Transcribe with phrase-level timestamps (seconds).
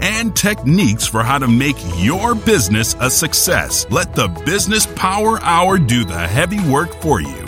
[0.00, 3.86] and techniques for how to make your business a success.
[3.90, 7.46] Let the Business Power Hour do the heavy work for you.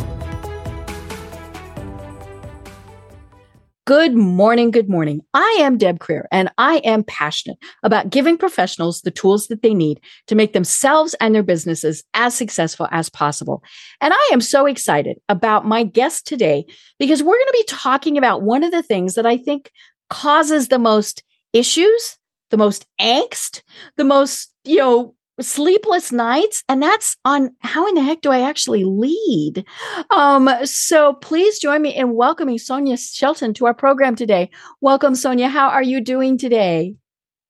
[3.84, 4.70] Good morning.
[4.70, 5.22] Good morning.
[5.34, 9.74] I am Deb Creer, and I am passionate about giving professionals the tools that they
[9.74, 13.64] need to make themselves and their businesses as successful as possible.
[14.00, 16.64] And I am so excited about my guest today
[17.00, 19.72] because we're going to be talking about one of the things that I think
[20.08, 22.16] causes the most issues,
[22.52, 23.62] the most angst,
[23.96, 28.42] the most, you know, sleepless nights and that's on how in the heck do i
[28.42, 29.64] actually lead?
[30.10, 34.50] Um so please join me in welcoming Sonya Shelton to our program today.
[34.82, 35.48] Welcome Sonya.
[35.48, 36.94] How are you doing today?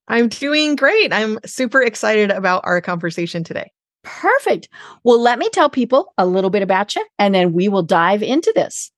[0.07, 1.13] I'm doing great.
[1.13, 3.73] I'm super excited about our conversation today.
[4.05, 4.69] Perfect.
[5.03, 8.23] Well let me tell people a little bit about you and then we will dive
[8.23, 8.92] into this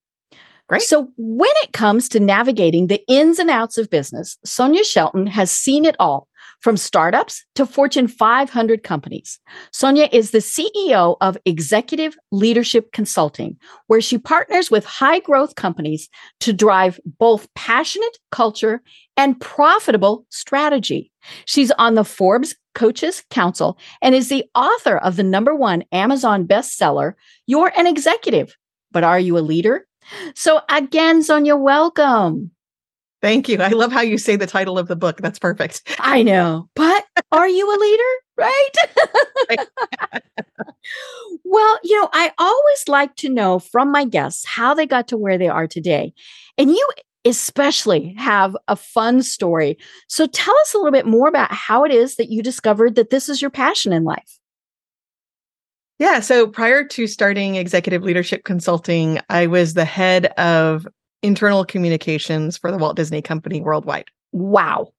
[0.67, 0.81] Great.
[0.81, 5.51] So, when it comes to navigating the ins and outs of business, Sonya Shelton has
[5.51, 6.27] seen it all
[6.59, 9.39] from startups to Fortune 500 companies.
[9.71, 16.09] Sonya is the CEO of Executive Leadership Consulting, where she partners with high growth companies
[16.39, 18.81] to drive both passionate culture
[19.15, 21.11] and profitable strategy.
[21.45, 26.47] She's on the Forbes Coaches Council and is the author of the number one Amazon
[26.47, 27.13] bestseller,
[27.45, 28.57] You're an Executive,
[28.91, 29.85] but Are You a Leader?
[30.35, 32.51] So, again, Sonya, welcome.
[33.21, 33.59] Thank you.
[33.59, 35.17] I love how you say the title of the book.
[35.17, 35.81] That's perfect.
[35.99, 36.69] I know.
[36.75, 38.03] But are you a leader?
[38.37, 38.69] Right?
[41.45, 45.17] well, you know, I always like to know from my guests how they got to
[45.17, 46.13] where they are today.
[46.57, 46.89] And you
[47.23, 49.77] especially have a fun story.
[50.07, 53.09] So tell us a little bit more about how it is that you discovered that
[53.09, 54.37] this is your passion in life.
[55.99, 56.19] Yeah.
[56.19, 60.87] So prior to starting executive leadership consulting, I was the head of
[61.21, 64.09] internal communications for the Walt Disney Company worldwide.
[64.31, 64.91] Wow.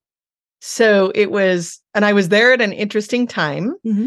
[0.61, 3.75] So it was, and I was there at an interesting time.
[3.85, 4.07] Mm-hmm.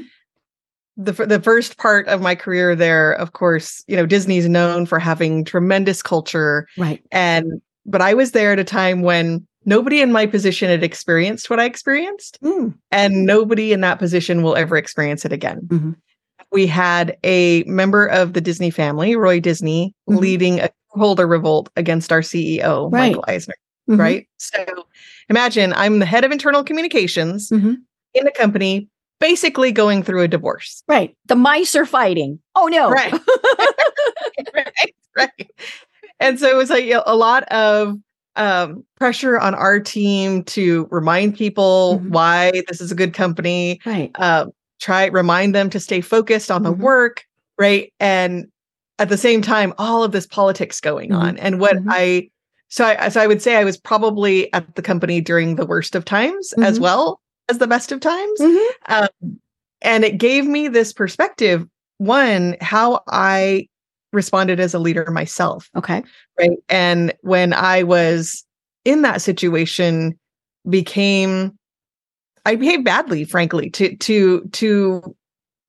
[0.98, 5.00] The, the first part of my career there, of course, you know, Disney's known for
[5.00, 6.68] having tremendous culture.
[6.78, 7.02] Right.
[7.12, 11.50] And, but I was there at a time when nobody in my position had experienced
[11.50, 12.40] what I experienced.
[12.42, 12.74] Mm.
[12.92, 15.62] And nobody in that position will ever experience it again.
[15.68, 15.92] Mm-hmm.
[16.52, 20.20] We had a member of the Disney family, Roy Disney, mm-hmm.
[20.20, 23.10] leading a holder revolt against our CEO, right.
[23.10, 23.56] Michael Eisner.
[23.90, 24.00] Mm-hmm.
[24.00, 24.28] Right.
[24.38, 24.86] So
[25.30, 27.74] imagine I'm the head of internal communications mm-hmm.
[28.14, 28.88] in the company,
[29.20, 30.84] basically going through a divorce.
[30.88, 31.16] Right.
[31.26, 32.40] The mice are fighting.
[32.56, 32.90] Oh no.
[32.90, 33.12] Right.
[34.54, 34.96] right.
[35.18, 35.52] Right.
[36.20, 37.98] And so it was like you know, a lot of
[38.36, 42.12] um, pressure on our team to remind people mm-hmm.
[42.12, 43.80] why this is a good company.
[43.86, 44.12] Right.
[44.16, 44.48] Uh,
[44.80, 46.84] try remind them to stay focused on the mm-hmm.
[46.84, 47.26] work.
[47.58, 47.94] Right.
[48.00, 48.48] And
[48.98, 51.22] at the same time all of this politics going mm-hmm.
[51.22, 51.90] on and what mm-hmm.
[51.90, 52.30] i
[52.70, 55.96] so I, so I would say I was probably at the company during the worst
[55.96, 56.64] of times mm-hmm.
[56.64, 57.20] as well
[57.50, 58.40] as the best of times.
[58.40, 58.94] Mm-hmm.
[58.94, 59.40] Um,
[59.82, 63.68] and it gave me this perspective one, how I
[64.14, 65.70] responded as a leader myself.
[65.76, 66.04] Okay.
[66.38, 66.58] Right.
[66.70, 68.46] And when I was
[68.86, 70.18] in that situation,
[70.70, 71.58] became,
[72.50, 75.16] I behaved badly, frankly, to, to, to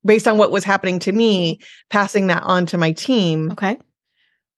[0.03, 1.59] based on what was happening to me,
[1.89, 3.51] passing that on to my team.
[3.51, 3.77] Okay.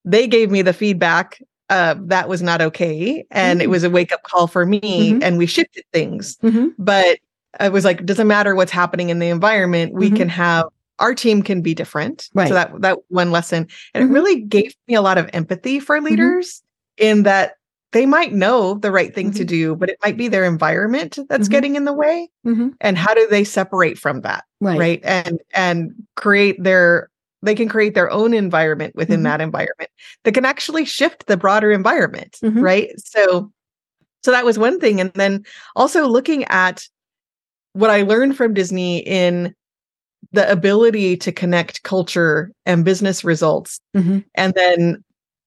[0.05, 3.25] They gave me the feedback uh, that was not okay.
[3.31, 3.63] And mm.
[3.63, 4.79] it was a wake up call for me.
[4.79, 5.23] Mm-hmm.
[5.23, 6.37] And we shifted things.
[6.37, 6.67] Mm-hmm.
[6.77, 7.19] But
[7.59, 9.93] I was like, doesn't matter what's happening in the environment.
[9.93, 10.15] We mm-hmm.
[10.15, 10.65] can have
[10.99, 12.29] our team can be different.
[12.33, 12.47] Right.
[12.47, 13.67] So that that one lesson.
[13.93, 14.13] And it mm-hmm.
[14.13, 16.05] really gave me a lot of empathy for mm-hmm.
[16.05, 16.61] leaders
[16.97, 17.55] in that
[17.93, 19.37] they might know the right thing mm-hmm.
[19.37, 21.51] to do, but it might be their environment that's mm-hmm.
[21.51, 22.29] getting in the way.
[22.45, 22.69] Mm-hmm.
[22.81, 24.43] And how do they separate from that?
[24.59, 24.79] Right.
[24.79, 25.01] right.
[25.03, 27.09] And and create their
[27.43, 29.23] they can create their own environment within mm-hmm.
[29.25, 29.91] that environment
[30.23, 32.39] that can actually shift the broader environment.
[32.43, 32.59] Mm-hmm.
[32.59, 32.89] Right.
[32.97, 33.51] So
[34.23, 34.99] so that was one thing.
[34.99, 36.87] And then also looking at
[37.73, 39.53] what I learned from Disney in
[40.31, 44.19] the ability to connect culture and business results mm-hmm.
[44.35, 45.03] and then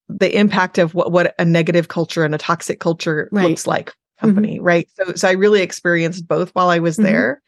[0.09, 3.49] the impact of what, what a negative culture and a toxic culture right.
[3.49, 4.65] looks like company mm-hmm.
[4.65, 7.05] right so so i really experienced both while i was mm-hmm.
[7.05, 7.41] there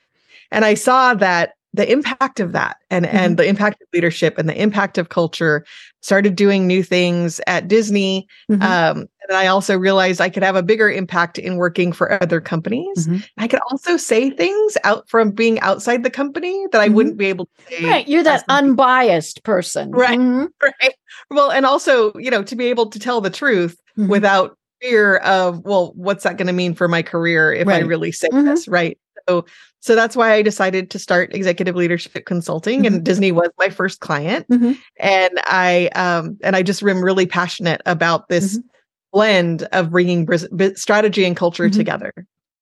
[0.51, 3.15] and i saw that the impact of that and mm-hmm.
[3.15, 5.65] and the impact of leadership and the impact of culture
[6.01, 8.61] started doing new things at disney mm-hmm.
[8.61, 12.41] um, and i also realized i could have a bigger impact in working for other
[12.41, 13.17] companies mm-hmm.
[13.37, 16.95] i could also say things out from being outside the company that i mm-hmm.
[16.95, 20.45] wouldn't be able to say right you're that unbiased person right mm-hmm.
[20.61, 20.93] right
[21.29, 24.09] well and also you know to be able to tell the truth mm-hmm.
[24.09, 27.83] without fear of well what's that going to mean for my career if right.
[27.83, 28.97] i really say this right
[29.29, 29.45] so
[29.81, 32.95] so that's why I decided to start executive leadership consulting mm-hmm.
[32.95, 34.47] and Disney was my first client.
[34.49, 34.73] Mm-hmm.
[34.97, 38.67] And I um and I just am really passionate about this mm-hmm.
[39.13, 40.27] blend of bringing
[40.75, 41.77] strategy and culture mm-hmm.
[41.77, 42.13] together.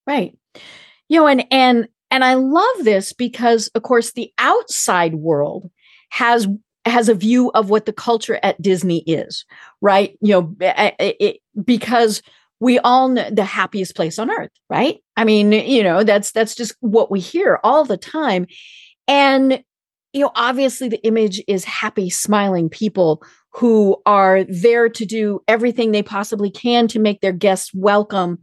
[0.05, 0.37] Right.
[1.09, 5.69] You know and and and I love this because of course the outside world
[6.09, 6.47] has
[6.85, 9.45] has a view of what the culture at Disney is,
[9.81, 10.17] right?
[10.21, 12.21] You know, it, it, because
[12.59, 14.97] we all know the happiest place on earth, right?
[15.15, 18.47] I mean, you know, that's that's just what we hear all the time.
[19.07, 19.63] And
[20.13, 23.21] you know, obviously the image is happy, smiling people
[23.51, 28.39] who are there to do everything they possibly can to make their guests welcome,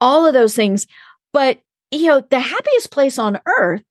[0.00, 0.86] all of those things.
[1.32, 1.60] But
[1.90, 3.82] you know, the happiest place on earth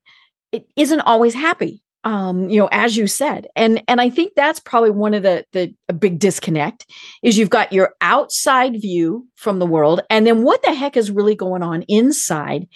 [0.51, 4.59] it isn't always happy um you know as you said and and i think that's
[4.59, 6.85] probably one of the the big disconnect
[7.21, 11.11] is you've got your outside view from the world and then what the heck is
[11.11, 12.67] really going on inside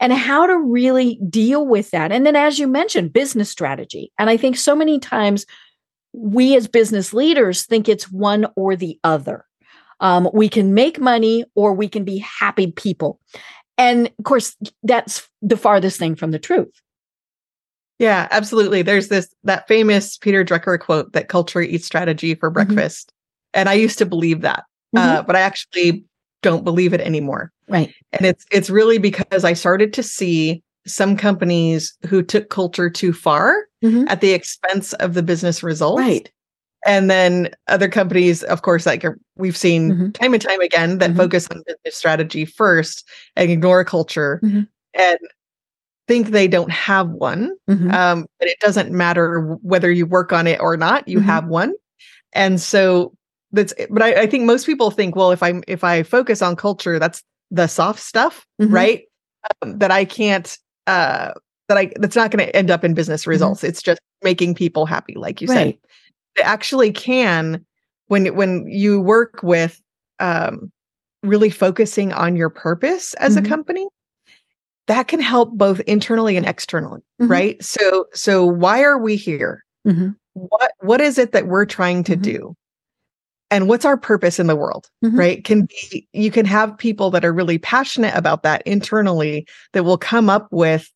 [0.00, 2.12] and how to really deal with that.
[2.12, 4.12] And then as you mentioned business strategy.
[4.18, 5.46] And i think so many times
[6.12, 9.44] we as business leaders think it's one or the other.
[10.00, 13.18] Um, we can make money or we can be happy people.
[13.78, 16.72] And of course that's the farthest thing from the truth
[17.98, 18.82] yeah, absolutely.
[18.82, 22.74] There's this that famous Peter Drucker quote that culture eats strategy for mm-hmm.
[22.74, 23.08] breakfast.
[23.08, 23.60] Mm-hmm.
[23.60, 24.64] And I used to believe that.
[24.96, 25.16] Uh, mm-hmm.
[25.16, 26.04] Uh, but I actually
[26.42, 27.52] don't believe it anymore.
[27.68, 27.94] Right.
[28.12, 33.12] And it's it's really because I started to see some companies who took culture too
[33.12, 34.06] far mm-hmm.
[34.08, 36.00] at the expense of the business results.
[36.00, 36.30] Right.
[36.86, 39.04] And then other companies, of course, like
[39.36, 40.10] we've seen mm-hmm.
[40.10, 41.18] time and time again, that mm-hmm.
[41.18, 44.40] focus on business strategy first and ignore culture.
[44.92, 45.18] And
[46.06, 47.50] think they don't have one.
[47.68, 47.90] Mm-hmm.
[47.90, 51.28] Um, but it doesn't matter whether you work on it or not, you mm-hmm.
[51.28, 51.74] have one.
[52.32, 53.14] And so
[53.52, 56.56] that's but I, I, think most people think, well, if I if I focus on
[56.56, 58.74] culture, that's the soft stuff, mm-hmm.
[58.74, 59.02] right?
[59.62, 60.56] Um, that I can't
[60.86, 61.32] uh
[61.68, 63.30] that I that's not going to end up in business mm-hmm.
[63.30, 63.64] results.
[63.64, 65.78] It's just making people happy, like you right.
[65.80, 65.90] said.
[66.36, 67.64] It actually can
[68.08, 69.80] when when you work with
[70.18, 70.72] um
[71.22, 73.48] really focusing on your purpose as a mm-hmm.
[73.48, 73.88] company
[74.86, 77.30] that can help both internally and externally mm-hmm.
[77.30, 80.10] right so so why are we here mm-hmm.
[80.34, 82.22] what what is it that we're trying to mm-hmm.
[82.22, 82.56] do
[83.50, 85.18] and what's our purpose in the world mm-hmm.
[85.18, 89.84] right can be you can have people that are really passionate about that internally that
[89.84, 90.90] will come up with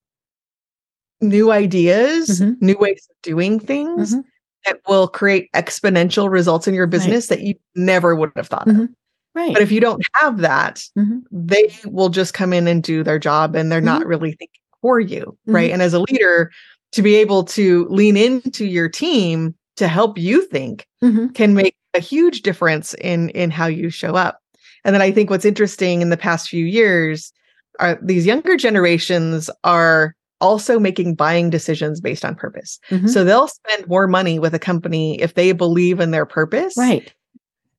[1.21, 2.65] new ideas mm-hmm.
[2.65, 4.21] new ways of doing things mm-hmm.
[4.67, 7.39] that will create exponential results in your business right.
[7.39, 8.89] that you never would have thought of
[9.35, 9.53] Right.
[9.53, 11.19] But if you don't have that, mm-hmm.
[11.31, 13.87] they will just come in and do their job and they're mm-hmm.
[13.87, 15.37] not really thinking for you.
[15.47, 15.55] Mm-hmm.
[15.55, 15.71] Right.
[15.71, 16.51] And as a leader,
[16.93, 21.29] to be able to lean into your team to help you think mm-hmm.
[21.29, 24.41] can make a huge difference in in how you show up.
[24.85, 27.33] And then I think what's interesting in the past few years
[27.79, 32.79] are these younger generations are also making buying decisions based on purpose.
[32.91, 33.09] Mm-hmm.
[33.09, 36.75] So they'll spend more money with a company if they believe in their purpose.
[36.77, 37.13] Right.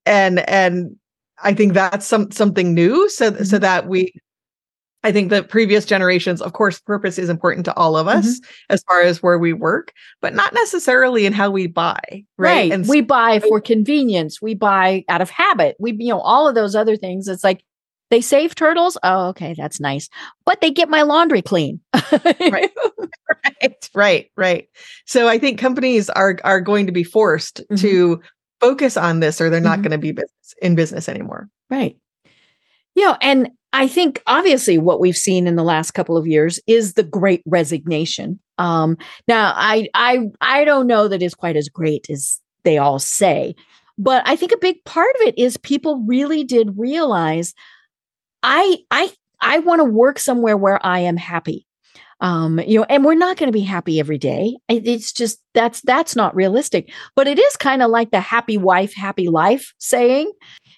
[0.05, 0.95] And and
[1.43, 3.09] I think that's some something new.
[3.09, 3.43] So mm-hmm.
[3.43, 4.13] so that we
[5.03, 8.51] I think the previous generations, of course, purpose is important to all of us mm-hmm.
[8.69, 11.99] as far as where we work, but not necessarily in how we buy.
[12.11, 12.25] Right.
[12.37, 12.71] right.
[12.71, 14.41] And we buy for convenience.
[14.41, 15.77] We buy out of habit.
[15.79, 17.29] We, you know, all of those other things.
[17.29, 17.63] It's like
[18.09, 18.97] they save turtles.
[19.01, 20.09] Oh, okay, that's nice.
[20.45, 21.79] But they get my laundry clean.
[22.11, 22.71] right.
[23.61, 23.89] right.
[23.93, 24.31] Right.
[24.35, 24.67] Right.
[25.05, 27.75] So I think companies are are going to be forced mm-hmm.
[27.75, 28.21] to
[28.59, 29.83] focus on this or they're not mm-hmm.
[29.83, 31.49] going to be business in business anymore.
[31.69, 31.97] Right.
[32.95, 36.59] You know, and I think obviously what we've seen in the last couple of years
[36.67, 38.39] is the great resignation.
[38.57, 38.97] Um,
[39.27, 43.55] now I I I don't know that it's quite as great as they all say,
[43.97, 47.53] but I think a big part of it is people really did realize
[48.41, 51.67] I I I want to work somewhere where I am happy
[52.21, 54.57] um you know and we're not going to be happy every day.
[54.67, 56.91] It's just that's that's not realistic.
[57.15, 60.31] But it is kind of like the happy wife happy life saying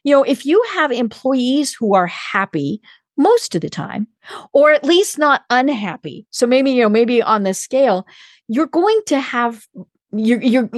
[0.04, 2.82] you know if you have employees who are happy
[3.18, 4.08] most of the time
[4.54, 8.06] or at least not unhappy so maybe you know maybe on this scale
[8.48, 9.66] you're going to have
[10.14, 10.70] you're, you're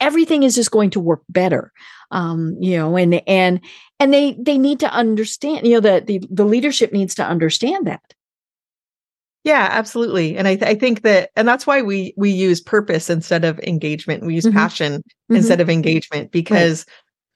[0.00, 1.72] everything is just going to work better.
[2.10, 3.60] Um you know and and
[4.00, 7.86] and they they need to understand you know the the, the leadership needs to understand
[7.86, 8.14] that
[9.48, 10.36] Yeah, absolutely.
[10.36, 13.58] And I, th- I think that, and that's why we we use purpose instead of
[13.60, 14.26] engagement.
[14.26, 14.58] We use mm-hmm.
[14.58, 15.36] passion mm-hmm.
[15.36, 16.94] instead of engagement because right.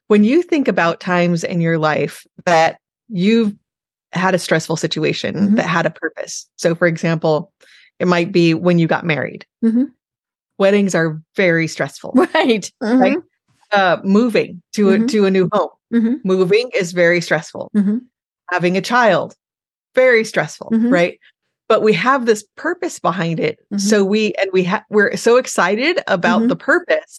[0.08, 2.76] when you think about times in your life that
[3.08, 3.54] you've
[4.12, 5.54] had a stressful situation mm-hmm.
[5.54, 6.46] that had a purpose.
[6.56, 7.50] So, for example,
[7.98, 9.46] it might be when you got married.
[9.64, 9.84] Mm-hmm.
[10.58, 12.70] Weddings are very stressful, right?
[12.82, 13.16] Right.
[13.72, 15.06] Uh, moving to a, mm-hmm.
[15.06, 15.70] to a new home.
[15.94, 16.16] Mm-hmm.
[16.24, 17.70] Moving is very stressful.
[18.50, 19.34] Having a child,
[19.94, 21.18] very stressful, right?
[21.72, 23.78] But we have this purpose behind it mm-hmm.
[23.78, 26.48] so we and we have we're so excited about mm-hmm.
[26.48, 27.18] the purpose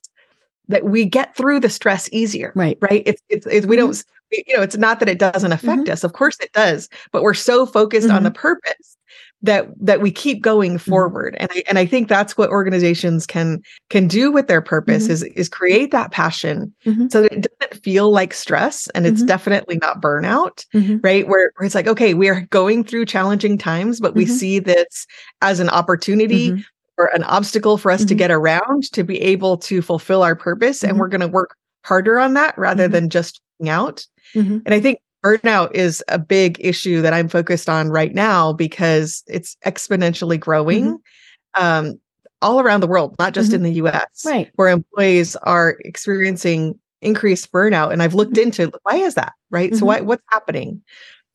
[0.67, 3.87] that we get through the stress easier right right it's it's, it's we mm-hmm.
[3.87, 5.91] don't you know it's not that it doesn't affect mm-hmm.
[5.91, 8.41] us of course it does but we're so focused on the mm-hmm.
[8.41, 8.95] purpose
[9.43, 10.91] that that we keep going mm-hmm.
[10.91, 15.09] forward and I, and I think that's what organizations can can do with their purpose
[15.09, 16.73] is is create that passion
[17.09, 20.65] so that it doesn't feel like stress and it's definitely not burnout
[21.03, 24.59] right where, where it's like okay we are going through challenging times but we see
[24.59, 25.05] this
[25.41, 26.63] as an opportunity
[26.97, 28.09] or an obstacle for us mm-hmm.
[28.09, 30.79] to get around to be able to fulfill our purpose.
[30.79, 30.89] Mm-hmm.
[30.89, 32.93] And we're going to work harder on that rather mm-hmm.
[32.93, 34.05] than just out.
[34.35, 34.59] Mm-hmm.
[34.65, 39.23] And I think burnout is a big issue that I'm focused on right now because
[39.27, 41.63] it's exponentially growing mm-hmm.
[41.63, 41.99] um,
[42.41, 44.51] all around the world, not just in the US, right.
[44.55, 47.91] where employees are experiencing increased burnout.
[47.91, 49.73] And I've looked into why is that, right?
[49.75, 50.81] So why, what's happening?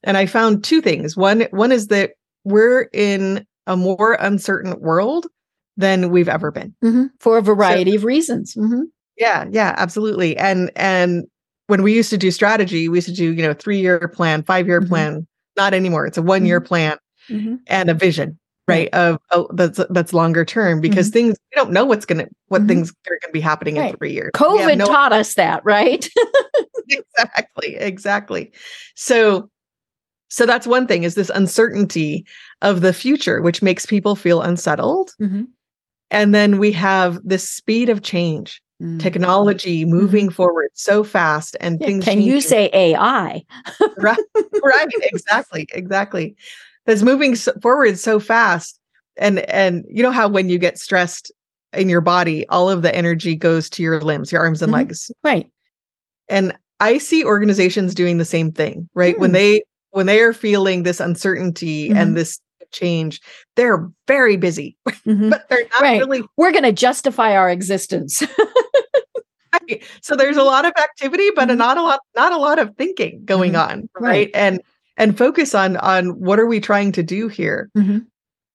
[0.02, 1.16] And I found two things.
[1.16, 2.12] One, one is that
[2.44, 5.26] we're in a more uncertain world
[5.76, 7.06] than we've ever been mm-hmm.
[7.20, 8.54] for a variety so, of reasons.
[8.54, 8.82] Mm-hmm.
[9.16, 10.36] Yeah, yeah, absolutely.
[10.36, 11.24] And and
[11.68, 14.42] when we used to do strategy, we used to do you know three year plan,
[14.42, 14.90] five year mm-hmm.
[14.90, 15.26] plan.
[15.56, 16.06] Not anymore.
[16.06, 16.66] It's a one year mm-hmm.
[16.66, 16.98] plan
[17.30, 17.56] mm-hmm.
[17.66, 18.88] and a vision, right?
[18.92, 21.12] Of oh, that's that's longer term because mm-hmm.
[21.12, 23.90] things we don't know what's gonna what things are gonna be happening right.
[23.90, 24.32] in three years.
[24.34, 26.08] COVID no- taught us that, right?
[26.88, 28.52] exactly, exactly.
[28.94, 29.50] So
[30.28, 32.26] so that's one thing is this uncertainty
[32.62, 35.10] of the future, which makes people feel unsettled.
[35.20, 35.44] Mm-hmm.
[36.10, 39.00] And then we have this speed of change, mm.
[39.00, 40.34] technology moving mm-hmm.
[40.34, 42.04] forward so fast and yeah, things.
[42.04, 42.32] Can changing.
[42.32, 43.44] you say AI?
[43.98, 44.18] right,
[44.62, 46.36] right, exactly, exactly.
[46.86, 48.80] That's moving forward so fast.
[49.16, 51.32] And and you know how when you get stressed
[51.72, 54.78] in your body, all of the energy goes to your limbs, your arms and mm-hmm.
[54.78, 55.10] legs.
[55.22, 55.50] Right.
[56.28, 59.16] And I see organizations doing the same thing, right?
[59.16, 59.20] Mm.
[59.20, 61.98] When they when they are feeling this uncertainty mm-hmm.
[61.98, 63.20] and this change,
[63.56, 65.30] they're very busy, mm-hmm.
[65.30, 65.98] but they're not right.
[65.98, 66.22] really.
[66.36, 68.22] We're going to justify our existence.
[69.68, 69.82] right.
[70.02, 71.58] So there's a lot of activity, but mm-hmm.
[71.58, 73.70] not a lot, not a lot of thinking going mm-hmm.
[73.70, 74.02] on, right?
[74.02, 74.30] right?
[74.34, 74.60] And
[74.96, 77.70] and focus on on what are we trying to do here.
[77.76, 77.98] Mm-hmm.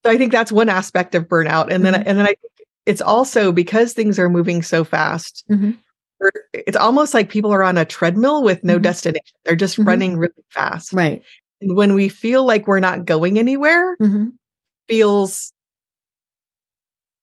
[0.05, 2.07] So I think that's one aspect of burnout, and then mm-hmm.
[2.07, 5.43] and then I think it's also because things are moving so fast.
[5.49, 5.71] Mm-hmm.
[6.53, 9.35] It's almost like people are on a treadmill with no destination.
[9.43, 10.93] They're just running really fast.
[10.93, 11.21] Right
[11.61, 14.29] And when we feel like we're not going anywhere mm-hmm.
[14.87, 15.51] feels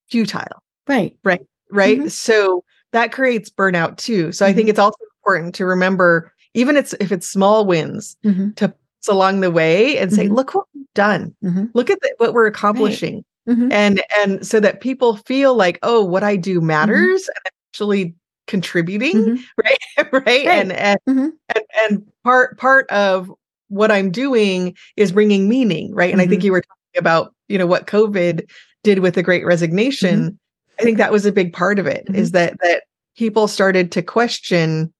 [0.09, 2.07] futile right right right mm-hmm.
[2.09, 4.51] so that creates burnout too so mm-hmm.
[4.51, 4.71] i think mm-hmm.
[4.71, 8.51] it's also important to remember even it's if it's small wins mm-hmm.
[8.51, 8.73] to
[9.09, 10.35] along the way and say mm-hmm.
[10.35, 11.33] look what we've done
[11.73, 13.71] look at the, what we're accomplishing right.
[13.71, 18.13] and and so that people feel like oh what i do matters and actually
[18.45, 19.77] contributing right?
[19.97, 21.33] right right and and, and
[21.79, 23.31] and part part of
[23.71, 26.11] what I'm doing is bringing meaning, right?
[26.11, 26.27] And mm-hmm.
[26.27, 26.45] I think mm-hmm.
[26.45, 28.47] you were talking about, you know, what COVID
[28.83, 30.37] did with the great resignation.
[30.81, 30.83] Mm-hmm.
[30.83, 32.15] I think that was a big part of it mm-hmm.
[32.15, 32.83] is that that
[33.17, 34.93] people started to question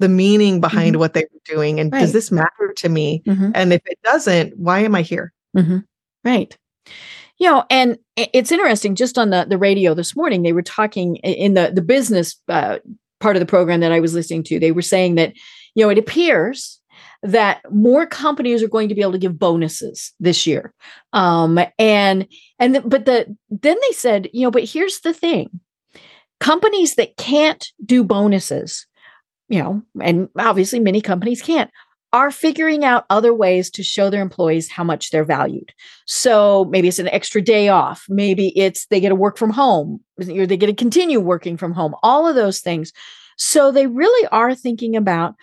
[0.00, 1.00] the meaning behind mm-hmm.
[1.00, 2.00] what they were doing and right.
[2.00, 3.22] does this matter to me?
[3.26, 3.52] Mm-hmm.
[3.54, 5.32] And if it doesn't, why am I here?
[6.24, 6.56] Right.
[7.38, 8.94] You know, and it's interesting.
[8.94, 12.78] Just on the the radio this morning, they were talking in the the business uh,
[13.18, 14.60] part of the program that I was listening to.
[14.60, 15.32] They were saying that
[15.74, 16.80] you know it appears
[17.24, 20.72] that more companies are going to be able to give bonuses this year.
[21.14, 22.28] Um, and
[22.58, 25.60] and but the then they said, you know, but here's the thing:
[26.38, 28.86] companies that can't do bonuses,
[29.48, 31.70] you know, and obviously many companies can't,
[32.12, 35.72] are figuring out other ways to show their employees how much they're valued.
[36.06, 40.00] So maybe it's an extra day off, maybe it's they get to work from home,
[40.20, 41.94] or they get to continue working from home.
[42.02, 42.92] All of those things.
[43.36, 45.34] So they really are thinking about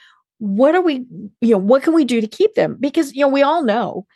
[0.41, 1.05] what are we
[1.39, 2.75] you know what can we do to keep them?
[2.79, 4.07] Because you know we all know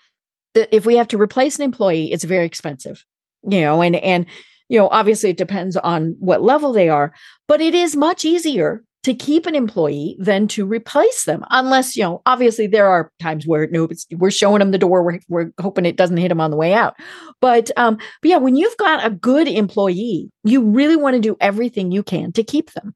[0.56, 3.06] that if we have to replace an employee it's very expensive
[3.48, 4.26] you know and and
[4.70, 7.14] you know obviously it depends on what level they are
[7.48, 12.02] but it is much easier to keep an employee than to replace them unless you
[12.02, 15.86] know obviously there are times where no we're showing them the door we're, we're hoping
[15.86, 16.96] it doesn't hit them on the way out
[17.40, 21.38] but um but yeah when you've got a good employee you really want to do
[21.40, 22.96] everything you can to keep them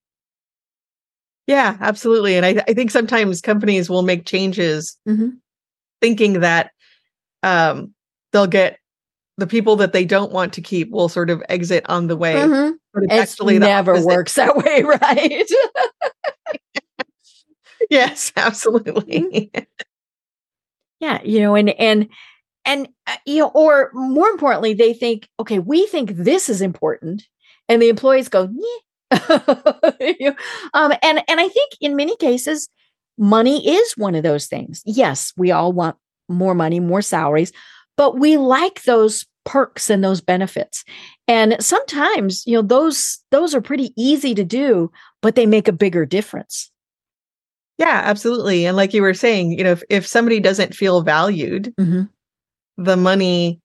[1.50, 2.38] yeah, absolutely.
[2.38, 5.30] And I, I think sometimes companies will make changes mm-hmm.
[6.00, 6.70] thinking that
[7.42, 7.96] um,
[8.32, 8.78] they'll get
[9.40, 12.36] the people that they don't want to keep will sort of exit on the way.
[12.36, 12.74] Mhm.
[12.94, 14.06] But It actually never opposite.
[14.08, 15.50] works that way, right?
[17.90, 19.52] Yes, absolutely.
[21.00, 22.10] yeah, you know, and and
[22.64, 27.24] and uh, you know, or more importantly, they think, okay, we think this is important,
[27.68, 28.80] and the employees go, yeah.
[30.20, 30.36] You
[30.74, 32.70] um, and and I think in many cases,
[33.18, 34.82] money is one of those things.
[34.86, 35.96] Yes, we all want
[36.30, 37.52] more money, more salaries,
[37.98, 40.84] but we like those perks and those benefits.
[41.28, 45.74] And sometimes, you know, those those are pretty easy to do, but they make a
[45.74, 46.72] bigger difference.
[47.78, 48.66] yeah, absolutely.
[48.66, 52.10] And like you were saying, you know, if, if somebody doesn't feel valued, Mhm.
[52.78, 53.62] the money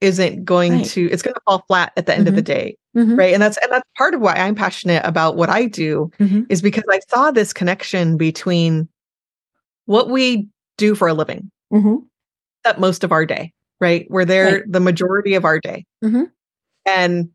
[0.00, 0.84] isn't going Right.
[0.86, 3.16] to it's going to fall flat at the end of the day Mhm.
[3.16, 6.46] right and that's and that's part of why i'm passionate about what i do Mhm.
[6.50, 8.88] is because i saw this connection between
[9.86, 12.04] what we do for a living Mhm.
[12.64, 14.62] that most of our day right we're there Right.
[14.72, 16.30] the majority of our day Mhm.
[16.86, 17.30] and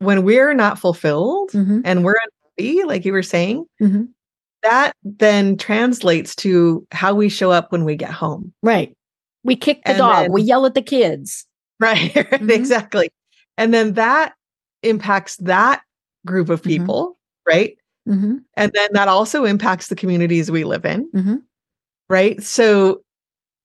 [0.00, 1.80] when we're not fulfilled Mhm.
[1.84, 2.16] and we're
[2.58, 4.08] unhappy like you were saying Mhm.
[4.62, 8.94] that then translates to how we show up when we get home Right.
[9.44, 10.16] We kick the And dog.
[10.24, 11.46] then- we yell at the kids.
[11.78, 13.10] Right, right, exactly.
[13.56, 14.34] And then that
[14.86, 15.82] impacts that
[16.26, 16.66] group of Mhm.
[16.66, 17.76] people, right?
[18.08, 18.36] Mm-hmm.
[18.56, 21.42] And then that also impacts the communities we live in, Mhm.
[22.08, 22.42] right?
[22.42, 23.02] So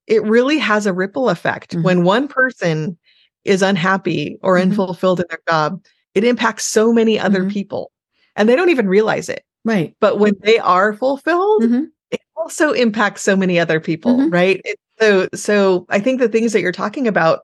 [0.07, 1.75] it really has a ripple effect.
[1.75, 1.83] Mhm.
[1.83, 2.97] When one person
[3.45, 4.63] is unhappy or Mhm.
[4.63, 5.83] unfulfilled in their job,
[6.15, 7.91] it impacts so many other people.
[8.35, 9.43] And they don't even realize it.
[9.65, 9.95] Right.
[10.01, 11.63] But when they are fulfilled,
[12.11, 14.61] it also impacts so many other people, right?
[14.65, 17.41] It, so so I think the things that you're talking about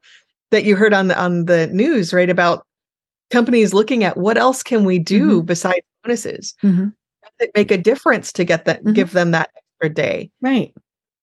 [0.52, 2.67] that you heard on the on the news, right, about
[3.30, 5.46] companies looking at what else can we do Mhm.
[5.46, 6.94] besides bonuses Mhm.
[7.40, 8.94] that make a difference to get that Mhm.
[8.94, 10.74] give them that extra day Right.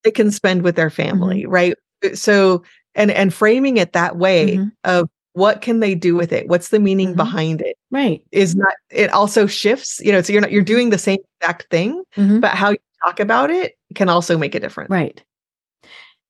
[0.05, 1.75] they can spend with their family, right?
[2.15, 2.63] So
[2.95, 4.73] and and framing it that way Mhm.
[4.85, 6.47] of what can they do with it?
[6.47, 7.17] What's the meaning Mhm.
[7.17, 7.77] behind it?
[7.91, 8.23] Right.
[8.31, 11.67] Is not it also shifts, you know, so you're not you're doing the same exact
[11.71, 14.91] thing, but how you talk about it can also make a difference.
[14.91, 15.23] Right.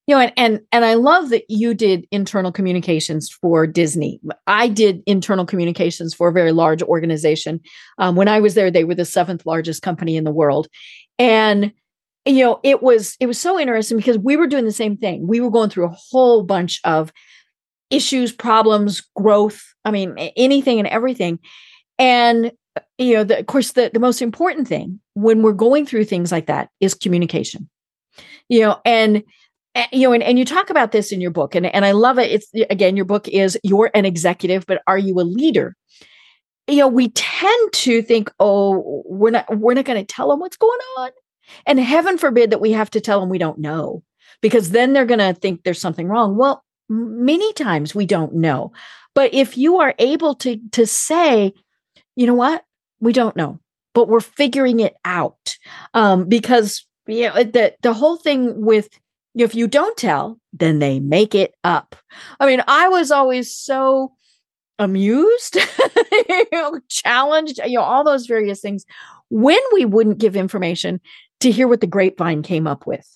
[0.06, 4.20] You know, and, and and I love that you did internal communications for Disney.
[4.46, 7.60] I did internal communications for a very large organization.
[7.98, 10.68] Um, when I was there, they were the seventh largest company in the world,
[11.18, 11.72] and
[12.26, 15.26] you know, it was it was so interesting because we were doing the same thing.
[15.26, 17.12] We were going through a whole bunch of
[17.90, 19.62] issues, problems, growth.
[19.84, 21.38] I mean, anything and everything,
[21.98, 22.52] and
[22.98, 26.32] you know, the, of course, the the most important thing when we're going through things
[26.32, 27.68] like that is communication.
[28.48, 29.22] You know, and
[29.74, 31.92] uh, you know, and, and you talk about this in your book, and, and I
[31.92, 32.30] love it.
[32.30, 35.76] It's again, your book is You're an Executive, but Are You a Leader?
[36.66, 40.40] You know, we tend to think, oh, we're not we're not going to tell them
[40.40, 41.10] what's going on.
[41.66, 44.02] And heaven forbid that we have to tell them we don't know,
[44.40, 46.38] because then they're going to think there's something wrong.
[46.38, 48.72] Well, many times we don't know.
[49.14, 51.52] But if you are able to to say,
[52.16, 52.64] you know what,
[53.00, 53.60] we don't know,
[53.92, 55.58] but we're figuring it out,
[55.92, 58.88] um, because you know the the whole thing with
[59.34, 61.96] if you don't tell, then they make it up.
[62.38, 64.12] I mean, I was always so
[64.78, 65.56] amused,
[66.28, 68.84] you know, challenged, you know, all those various things
[69.30, 71.00] when we wouldn't give information
[71.40, 73.06] to hear what the grapevine came up with.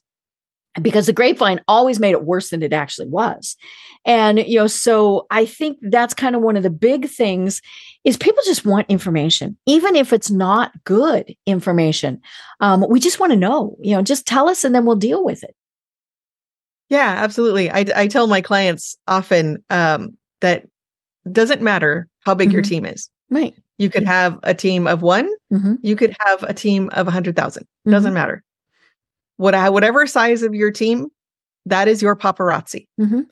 [0.80, 3.56] Because the grapevine always made it worse than it actually was.
[4.04, 7.60] And, you know, so I think that's kind of one of the big things
[8.04, 12.20] is people just want information, even if it's not good information.
[12.60, 15.24] Um, we just want to know, you know, just tell us and then we'll deal
[15.24, 15.56] with it.
[16.88, 17.70] Yeah, absolutely.
[17.70, 20.66] I, I tell my clients often um, that
[21.30, 22.68] doesn't matter how big your Mhm.
[22.68, 23.10] team is.
[23.30, 23.54] Right.
[23.76, 25.28] You could have a team of one.
[25.52, 25.74] Mm-hmm.
[25.82, 27.66] You could have a team of a hundred thousand.
[27.86, 28.42] Doesn't matter.
[29.36, 31.08] What whatever size of your team,
[31.66, 33.26] that is your paparazzi, Mhm.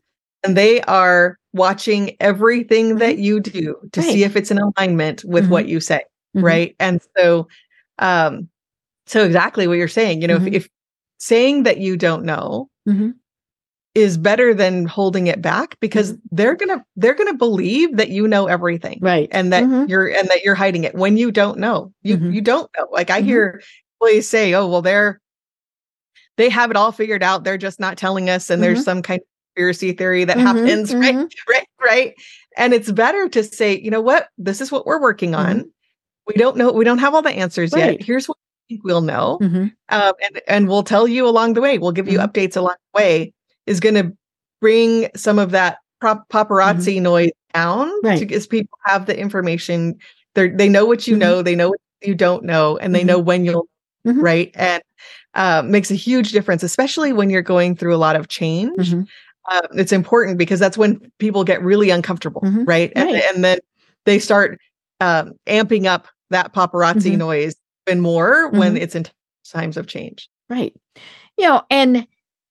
[0.45, 4.23] and they are watching everything that you do to see Mm-hmm.
[4.25, 5.51] If it's in alignment with Mhm.
[5.51, 6.03] what you say.
[6.37, 6.43] Mhm.
[6.43, 6.77] Right.
[6.79, 7.49] And so,
[7.99, 8.49] um,
[9.07, 10.21] so exactly what you're saying.
[10.21, 10.69] You know, if, if
[11.19, 13.15] saying that you don't know Mhm.
[13.97, 18.47] Is better than holding it back because they're gonna they're gonna believe that you know
[18.47, 19.27] everything Right.
[19.33, 19.89] and that Mhm.
[19.89, 22.35] you're and that you're hiding it when you don't know you Mhm.
[22.35, 23.25] you don't know like i Mhm.
[23.25, 23.63] hear
[24.01, 25.19] employees say oh well they're
[26.37, 29.21] they have it all figured out they're just not telling us and there's some kind
[29.23, 31.17] of conspiracy theory that Mhm, happens right
[31.49, 32.15] right right
[32.59, 35.71] and it's better to say you know what this is what we're working on
[36.27, 37.81] we don't know we don't have all the answers Mm-hmm.
[37.81, 37.99] Right.
[37.99, 38.37] yet here's what
[38.85, 41.79] we'll know um, and and we'll tell you along the way.
[41.79, 43.33] We'll give you updates along the way.
[43.67, 44.17] Is going to
[44.61, 48.07] bring some of that prop- paparazzi noise down Mm-hmm.
[48.07, 48.21] Right.
[48.21, 49.97] because people have the information.
[50.35, 51.21] They they know what you Mhm.
[51.21, 51.43] know.
[51.43, 53.07] They know what you don't know, and they Mhm.
[53.07, 53.69] know when you'll
[54.07, 54.23] Mhm.
[54.23, 54.51] right.
[54.55, 54.83] And
[55.35, 58.77] uh, makes a huge difference, especially when you're going through a lot of change.
[58.93, 59.07] Mhm.
[59.49, 62.91] uh, it's important because that's when people get really uncomfortable, right?
[62.97, 63.23] And, Right.
[63.33, 63.59] and then
[64.05, 64.59] they start
[65.01, 67.55] um, amping up that paparazzi noise
[67.87, 69.05] even more when it's in
[69.53, 70.29] times of change.
[70.51, 70.75] Right.
[71.39, 72.07] You know, and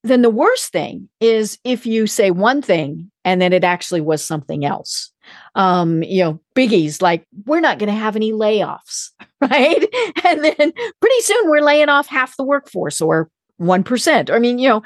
[0.08, 4.24] then the worst thing is if you say one thing and then it actually was
[4.24, 5.12] something else.
[5.56, 9.10] Um, you know, biggies like we're not going to have any layoffs,
[9.41, 9.84] right?
[10.24, 14.30] And then pretty soon we're laying off half the workforce or 1%.
[14.30, 14.84] I mean, you know,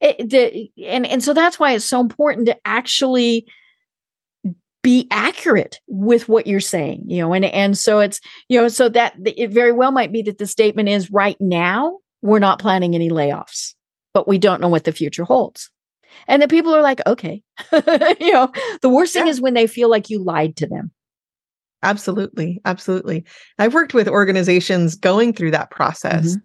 [0.00, 3.46] it, the, and and so that's why it's so important to actually
[4.82, 8.88] be accurate with what you're saying, you know, and and so it's, you know, so
[8.88, 12.94] that it very well might be that the statement is right now we're not planning
[12.94, 13.74] any layoffs,
[14.14, 15.70] but we don't know what the future holds.
[16.28, 17.42] And the people are like, okay,
[18.20, 19.30] you know, the worst thing Yeah.
[19.30, 20.90] is when they feel like you lied to them.
[21.82, 22.60] Absolutely.
[22.64, 23.24] Absolutely.
[23.58, 26.36] I've worked with organizations going through that process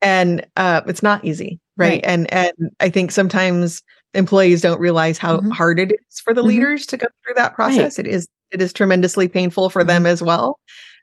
[0.00, 1.60] and uh, it's not easy.
[1.76, 1.88] Right?
[1.94, 2.04] Right.
[2.04, 3.82] And, and I think sometimes
[4.14, 5.52] employees don't realize how Mhm.
[5.52, 6.46] hard it is for the Mhm.
[6.46, 7.98] leaders to go through that process.
[7.98, 10.58] It is, it is tremendously painful for them as well.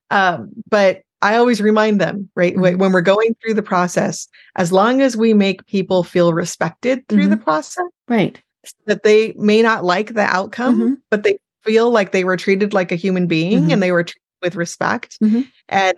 [0.09, 2.77] Um, but I always remind them, right, Mhm.
[2.77, 7.27] when we're going through the process, as long as we make people feel respected through
[7.27, 8.41] the process, Right.
[8.85, 10.97] that they may not like the outcome, Mhm.
[11.09, 13.73] but they feel like they were treated like a human being Mhm.
[13.73, 15.47] and they were treated with respect Mhm.
[15.69, 15.95] and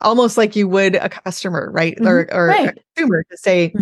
[0.00, 1.96] almost like you would a customer, right?
[2.00, 3.72] Or, or a consumer to say,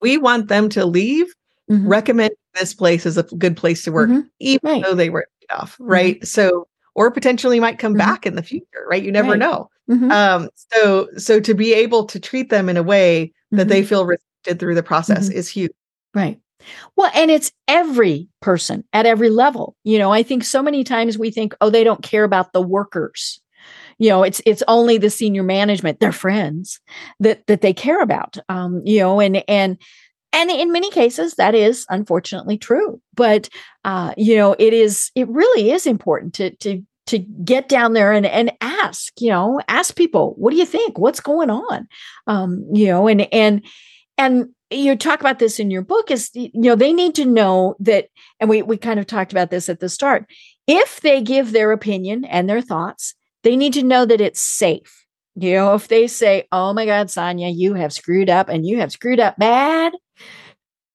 [0.00, 1.32] we want them to leave,
[1.68, 4.10] recommend this place is a good place to work,
[4.40, 4.82] even Right.
[4.84, 6.24] though they were off, right?
[6.26, 9.02] So, or potentially might come back in the future, right?
[9.02, 9.38] You never Right.
[9.38, 9.68] know.
[9.90, 10.10] Mhm.
[10.10, 13.70] Um, so, so to be able to treat them in a way that Mhm.
[13.70, 15.32] they feel respected through the process Mhm.
[15.34, 15.72] is huge.
[16.14, 16.38] Right.
[16.96, 19.76] Well, and it's every person at every level.
[19.84, 22.62] You know, I think so many times we think, oh, they don't care about the
[22.62, 23.40] workers.
[23.98, 26.80] You know, it's it's only the senior management, their friends
[27.20, 28.38] that that they care about.
[28.48, 29.78] Um, you know, and and
[30.32, 33.00] and in many cases that is unfortunately true.
[33.14, 33.48] But
[33.84, 38.12] uh, you know, it is it really is important to to to get down there
[38.12, 40.98] and and ask, you know, ask people, what do you think?
[40.98, 41.88] What's going on?
[42.26, 43.64] Um, you know, and and
[44.18, 47.76] and you talk about this in your book is you know they need to know
[47.80, 48.08] that
[48.40, 50.26] and we we kind of talked about this at the start
[50.66, 55.04] if they give their opinion and their thoughts they need to know that it's safe
[55.34, 58.78] you know if they say oh my god Sonya you have screwed up and you
[58.78, 59.92] have screwed up bad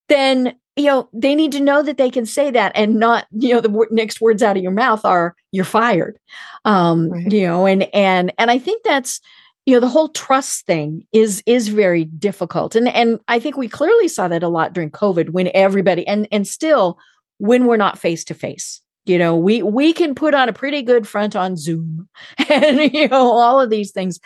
[0.10, 3.54] then you know they need to know that they can say that and not you
[3.54, 6.18] know the wor- next words out of your mouth are you're fired.
[6.66, 7.32] Um Right.
[7.32, 9.20] you know and and and i think that's
[9.66, 12.76] you know the whole trust thing is is very difficult.
[12.76, 16.28] And and i think we clearly saw that a lot during covid when everybody and
[16.32, 16.98] and still
[17.40, 18.82] when we're not face to face.
[19.06, 22.10] You know we we can put on a pretty good front on zoom
[22.50, 24.20] and you know all of these things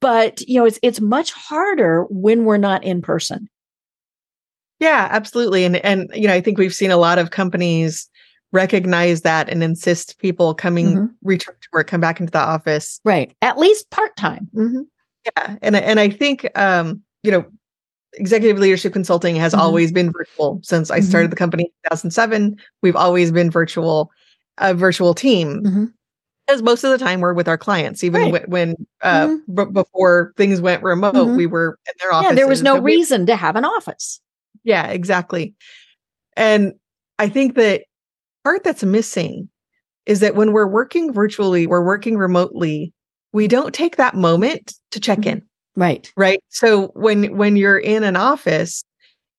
[0.00, 3.48] but you know it's it's much harder when we're not in person
[4.80, 5.64] Yeah, absolutely.
[5.64, 8.08] And and you know, I think we've seen a lot of companies
[8.52, 11.10] recognize that and insist people coming Mhm.
[11.22, 13.00] return to work, come back into the office.
[13.04, 14.48] right at least part-time
[15.36, 15.56] Yeah.
[15.62, 17.44] And I- and I think um, you know,
[18.14, 19.58] executive leadership consulting has Mhm.
[19.58, 22.56] always been virtual since I started the company in 2007.
[22.82, 24.10] We've always been virtual,
[24.58, 25.62] a virtual team.
[25.64, 25.92] Mhm.
[26.46, 28.48] Because most of the time we're with our clients, even Right.
[28.48, 29.38] when uh, Mhm.
[29.52, 31.36] b- before things went remote, Mhm.
[31.36, 32.28] we were in their office.
[32.30, 34.20] yeah there was no reason to have an office
[34.64, 35.54] Yeah, exactly.
[36.36, 36.74] And
[37.18, 37.82] I think that
[38.44, 39.48] part that's missing
[40.06, 42.92] is that when we're working virtually, we're working remotely,
[43.32, 45.26] we don't take that moment to check Mhm.
[45.26, 45.42] in,
[45.76, 46.42] right right?
[46.50, 48.84] So when when you're in an office,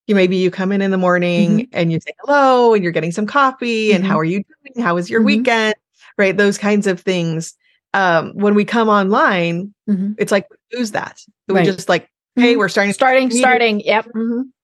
[0.08, 3.12] you maybe you come in in the morning and you say hello and you're getting
[3.12, 4.08] some coffee and Mhm.
[4.08, 4.86] how are you doing?
[4.86, 5.26] How was your Mhm.
[5.26, 5.76] weekend?
[6.18, 6.38] Right?
[6.38, 7.56] Those kinds of things.
[7.94, 10.16] Um, when we come online, Mhm.
[10.18, 11.22] it's like we lose that.
[11.48, 11.66] We Right.
[11.66, 12.60] just like, hey, Mhm.
[12.60, 14.08] we're starting starting starting yep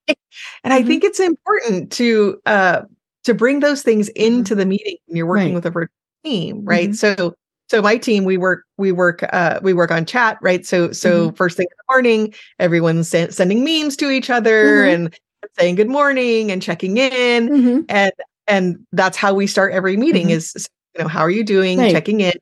[0.64, 0.86] And I Mhm.
[0.86, 2.82] think it's important to uh
[3.24, 5.54] to bring those things into the meeting when you're working Right.
[5.54, 6.90] with a virtual team, right?
[6.90, 6.96] Mhm.
[6.96, 7.34] So
[7.70, 10.66] so my team we work we work uh we work on chat, right?
[10.66, 11.36] So so Mm-hmm.
[11.36, 14.94] first thing in the morning, everyone's sen- sending memes to each other Mhm.
[14.94, 15.18] and
[15.58, 17.84] saying good morning and checking in Mhm.
[17.88, 18.12] and
[18.46, 21.92] and that's how we start every meeting is you know how are you doing Right.
[21.92, 22.32] checking in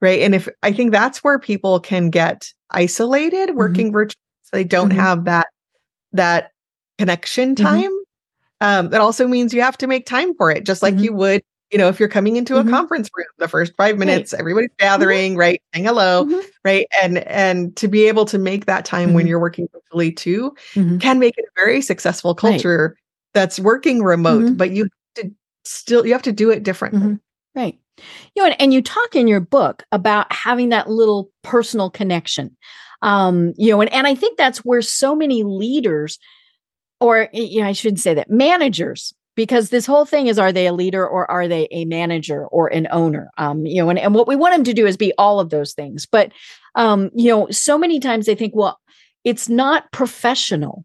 [0.00, 4.64] right and if i think that's where people can get isolated working virtually so they
[4.64, 5.48] don't have that
[6.12, 6.50] that
[6.98, 7.62] connection Mhm.
[7.62, 7.90] time
[8.60, 11.04] um that also means you have to make time for it just like Mhm.
[11.04, 12.70] you would you know if you're coming into a Mhm.
[12.70, 16.42] conference room the first five minutes everybody's gathering right saying hello Mhm.
[16.64, 20.54] right and and to be able to make that time when you're working virtually too
[21.00, 22.52] can make it a very successful Right.
[22.52, 22.96] culture
[23.34, 25.30] that's working remote but you have to
[25.64, 27.18] still you have to do it differently.
[27.54, 27.78] Right.
[28.34, 32.54] You know, and, and you talk in your book about having that little personal connection.
[33.02, 36.18] Um, you know, and, and I think that's where so many leaders,
[37.00, 40.66] or you know, I shouldn't say that, managers because this whole thing is are they
[40.66, 43.30] a leader or are they a manager or an owner?
[43.36, 45.50] Um, you know and, and what we want them to do is be all of
[45.50, 46.06] those things.
[46.06, 46.32] But
[46.74, 48.80] um, you know so many times they think well
[49.24, 50.84] it's not professional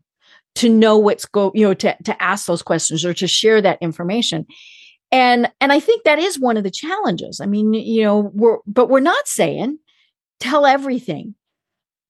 [0.55, 3.79] to know what's go you know to, to ask those questions or to share that
[3.81, 4.45] information.
[5.13, 7.39] And and i think that is one of the challenges.
[7.41, 9.79] I mean you know we're but we're not saying
[10.39, 11.35] tell everything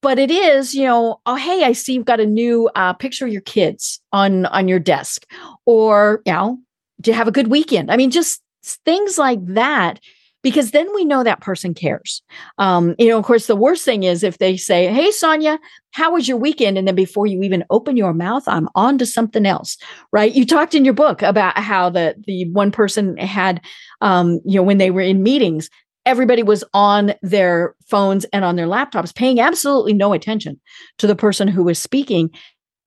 [0.01, 3.25] but it is you know oh hey i see you've got a new uh, picture
[3.25, 5.25] of your kids on on your desk
[5.65, 6.57] or you know
[6.99, 8.41] do you have a good weekend i mean just
[8.85, 9.99] things like that
[10.43, 12.21] because then we know that person cares.
[12.57, 15.59] Um, you know, of course, the worst thing is if they say, Hey, Sonya,
[15.91, 16.77] how was your weekend?
[16.77, 19.77] And then before you even open your mouth, I'm on to something else,
[20.11, 20.33] right?
[20.33, 23.61] You talked in your book about how the, the one person had,
[24.01, 25.69] um, you know, when they were in meetings,
[26.05, 30.59] everybody was on their phones and on their laptops, paying absolutely no attention
[30.97, 32.29] to the person who was speaking.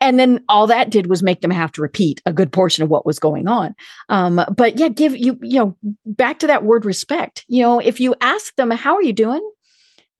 [0.00, 2.90] And then all that did was make them have to repeat a good portion of
[2.90, 3.74] what was going on.
[4.08, 7.44] Um, but yeah give you you know back to that word respect.
[7.48, 9.48] You know if you ask them how are you doing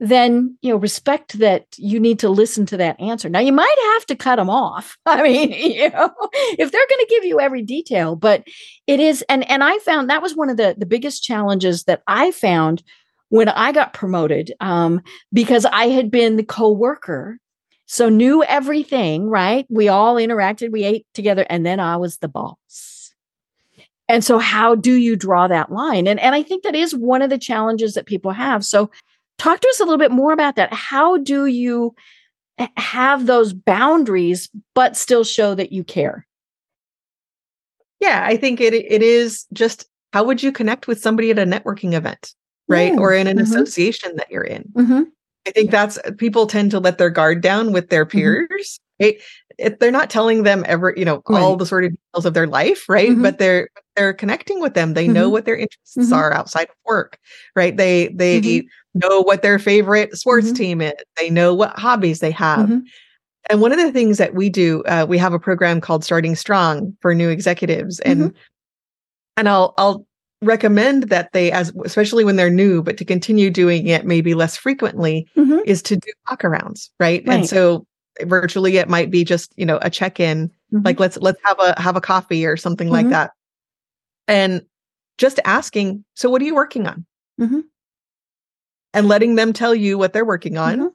[0.00, 3.76] then you know respect that you need to listen to that answer now you might
[3.92, 6.10] have to cut them off i mean you know
[6.58, 8.44] if they're going to give you every detail but
[8.86, 12.02] it is and and i found that was one of the the biggest challenges that
[12.06, 12.82] i found
[13.28, 15.00] when i got promoted um,
[15.32, 17.38] because i had been the co-worker
[17.86, 19.66] so knew everything, right?
[19.68, 23.14] We all interacted, we ate together, and then I was the boss.
[24.08, 26.06] And so how do you draw that line?
[26.06, 28.64] And and I think that is one of the challenges that people have.
[28.64, 28.90] So
[29.38, 30.72] talk to us a little bit more about that.
[30.72, 31.94] How do you
[32.76, 36.26] have those boundaries but still show that you care?
[38.00, 41.44] Yeah, I think it it is just how would you connect with somebody at a
[41.44, 42.34] networking event,
[42.68, 42.92] right?
[42.92, 43.44] Mm, or in an mm-hmm.
[43.44, 44.64] association that you're in.
[44.74, 45.02] Mm-hmm.
[45.46, 48.18] I think that's people tend to let their guard down with their mm-hmm.
[48.18, 48.48] peers.
[49.00, 49.04] Mm-hmm.
[49.04, 49.22] Right?
[49.58, 51.40] It, they're not telling them ever, you know, right.
[51.40, 53.10] all the sort of details of their life, right?
[53.10, 53.22] Mm-hmm.
[53.22, 54.94] But they're they're connecting with them.
[54.94, 55.32] They know mm-hmm.
[55.32, 56.12] what their interests mm-hmm.
[56.12, 57.18] are outside of work,
[57.56, 57.76] right?
[57.76, 60.94] They they know what their favorite sports team is.
[61.16, 62.70] They know what hobbies they have.
[63.50, 66.34] And one of the things that we do, uh, we have a program called Starting
[66.34, 68.34] Strong for new executives, and
[69.36, 70.06] and I'll I'll
[70.42, 74.56] recommend that they as especially when they're new but to continue doing it maybe less
[74.56, 75.58] frequently mm-hmm.
[75.64, 77.26] is to do walkarounds right?
[77.26, 77.86] right and so
[78.22, 80.84] virtually it might be just you know a check-in mm-hmm.
[80.84, 82.94] like let's let's have a have a coffee or something mm-hmm.
[82.94, 83.30] like that
[84.28, 84.62] and
[85.16, 87.06] just asking so what are you working on
[87.40, 87.60] mm-hmm.
[88.94, 90.88] And letting them tell you what they're working on mm-hmm.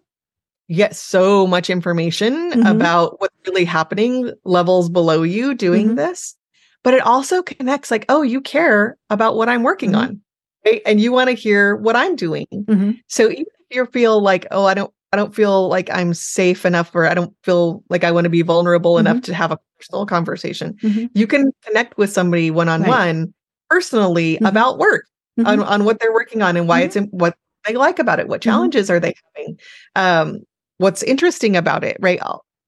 [0.67, 2.65] you get so much information mm-hmm.
[2.67, 6.35] about what's really happening levels below you doing this
[6.83, 10.01] but it also connects like, oh, you care about what I'm working mm-hmm.
[10.01, 10.21] on.
[10.65, 10.81] Right?
[10.85, 12.47] And you want to hear what I'm doing.
[12.53, 12.91] Mm-hmm.
[13.07, 16.65] So even if you feel like, oh, I don't I don't feel like I'm safe
[16.65, 19.07] enough or I don't feel like I want to be vulnerable mm-hmm.
[19.07, 20.75] enough to have a personal conversation.
[20.83, 21.05] Mm-hmm.
[21.13, 23.33] You can connect with somebody one on one
[23.69, 24.45] personally mm-hmm.
[24.45, 25.05] about work
[25.39, 25.61] on, mm-hmm.
[25.63, 28.27] on what they're working on and why it's in, what they like about it.
[28.27, 29.59] What challenges are they having?
[29.95, 30.39] Um,
[30.77, 32.19] what's interesting about it, right?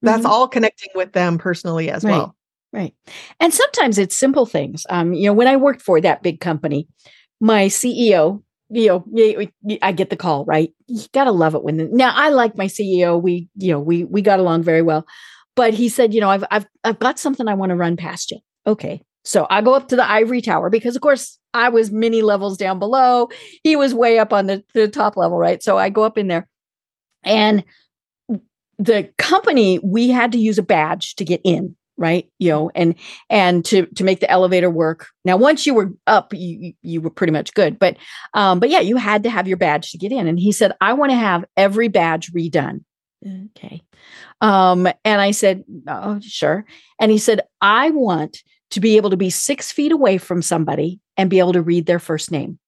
[0.02, 2.12] That's all connecting with them personally as right.
[2.12, 2.36] well.
[2.72, 2.94] Right.
[3.38, 4.86] And sometimes it's simple things.
[4.88, 6.88] Um, you know, when I worked for that big company,
[7.40, 9.46] my CEO, you know,
[9.82, 10.72] I get the call, right?
[10.86, 13.20] You gotta love it when the, now I like my CEO.
[13.20, 15.06] We, you know, we we got along very well.
[15.54, 18.30] But he said, you know, I've I've I've got something I want to run past
[18.30, 18.38] you.
[18.66, 19.02] Okay.
[19.24, 22.56] So I go up to the ivory tower because of course I was many levels
[22.56, 23.28] down below.
[23.62, 25.62] He was way up on the, the top level, right?
[25.62, 26.48] So I go up in there.
[27.24, 27.64] And
[28.78, 32.28] the company, we had to use a badge to get in right?
[32.38, 32.94] You know and
[33.28, 35.08] and to to make the elevator work.
[35.24, 37.78] Now once you were up you you were pretty much good.
[37.78, 37.96] But
[38.34, 40.26] um but yeah you had to have your badge to get in.
[40.26, 42.84] And he said i want to have every badge redone.
[43.56, 43.82] Okay.
[44.40, 46.64] Um and i said oh sure.
[46.98, 51.00] And he said i want to be able to be six feet away from somebody
[51.16, 52.58] and be able to read their first name.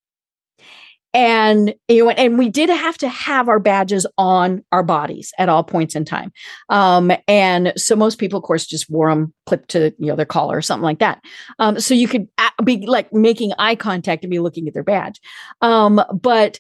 [1.12, 5.48] And you know and we did have to have our badges on our bodies at
[5.48, 6.32] all points in time.
[6.70, 10.26] Um, and so most people of course just wore them clipped to you know their
[10.26, 11.22] collar or something like that.
[11.60, 12.28] Um, so you could
[12.64, 15.20] be like making eye contact and be looking at their badge.
[15.62, 16.58] Um, but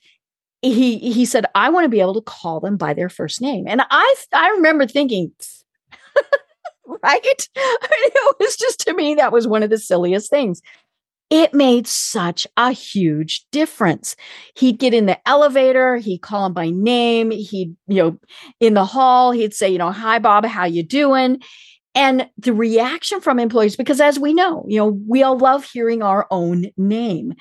[0.62, 3.66] he he said i want to be able to call them by their first name.
[3.66, 5.32] And i i remember thinking
[7.02, 10.60] right it was just to me that was one of the silliest things
[11.30, 14.14] it made such a huge difference.
[14.56, 18.18] He'd get in the elevator, he'd call him by name, he'd, you know,
[18.60, 21.40] in the hall, he'd say, you know, hi Bob, how you doing?
[21.94, 26.02] And the reaction from employees, because as we know, you know, we all love hearing
[26.02, 27.34] our own name.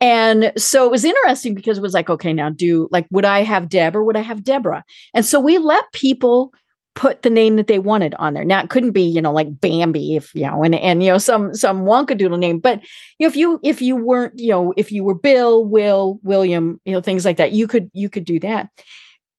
[0.00, 3.42] And so it was interesting because it was like, okay, now do like, would I
[3.42, 4.84] have Deb or would I have Deborah?
[5.14, 6.52] And so we let people
[6.94, 8.44] put the name that they wanted on there.
[8.44, 11.18] Now it couldn't be, you know, like Bambi if, you know, and and you know
[11.18, 12.80] some some wonkadoodle name, but
[13.18, 16.80] you know, if you if you weren't, you know, if you were Bill, Will, William,
[16.84, 18.68] you know, things like that, you could you could do that.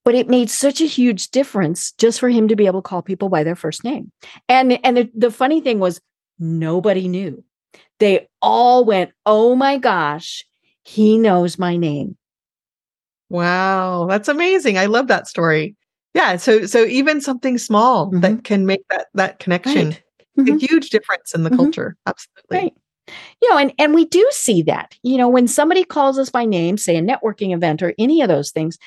[0.05, 3.01] But it made such a huge difference just for him to be able to call
[3.01, 4.11] people by their first name.
[4.49, 6.01] And and the, the funny thing was
[6.39, 7.43] nobody knew.
[7.99, 10.43] They all went, "Oh my gosh,
[10.83, 12.17] he knows my name."
[13.29, 14.77] Wow, that's amazing.
[14.77, 15.75] I love that story.
[16.13, 18.19] Yeah, so so even something small mm-hmm.
[18.21, 20.03] that can make that that connection right.
[20.37, 20.55] mm-hmm.
[20.55, 21.57] a huge difference in the mm-hmm.
[21.57, 21.97] culture.
[22.05, 22.57] Absolutely.
[22.57, 22.73] Right.
[23.41, 24.95] You know, and and we do see that.
[25.03, 28.29] You know, when somebody calls us by name, say a networking event or any of
[28.29, 28.77] those things,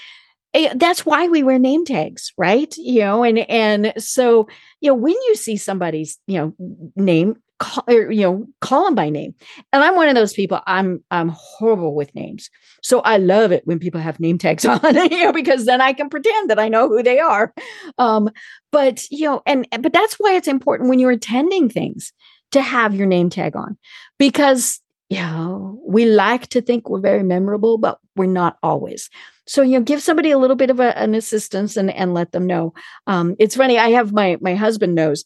[0.55, 2.75] eh, that's why we wear name tags, right?
[2.77, 4.49] You know, and and so
[4.81, 6.55] you know when you see somebody's you know
[6.95, 9.35] name, call, or, you know, call them by name.
[9.73, 10.61] And I'm one of those people.
[10.67, 12.51] I'm I'm horrible with names,
[12.83, 15.93] so I love it when people have name tags on, you know, because then I
[15.93, 17.53] can pretend that I know who they are.
[17.99, 18.31] Um,
[18.73, 22.13] but you know, and but that's why it's important when you're attending things
[22.53, 23.77] to have your name tag on,
[24.19, 29.09] because you know we like to think we're very memorable, but we're not always.
[29.47, 32.33] So you know, give somebody a little bit of a, an assistance and and let
[32.33, 32.75] them know.
[33.07, 33.79] Um, it's funny.
[33.79, 35.25] I have my my husband knows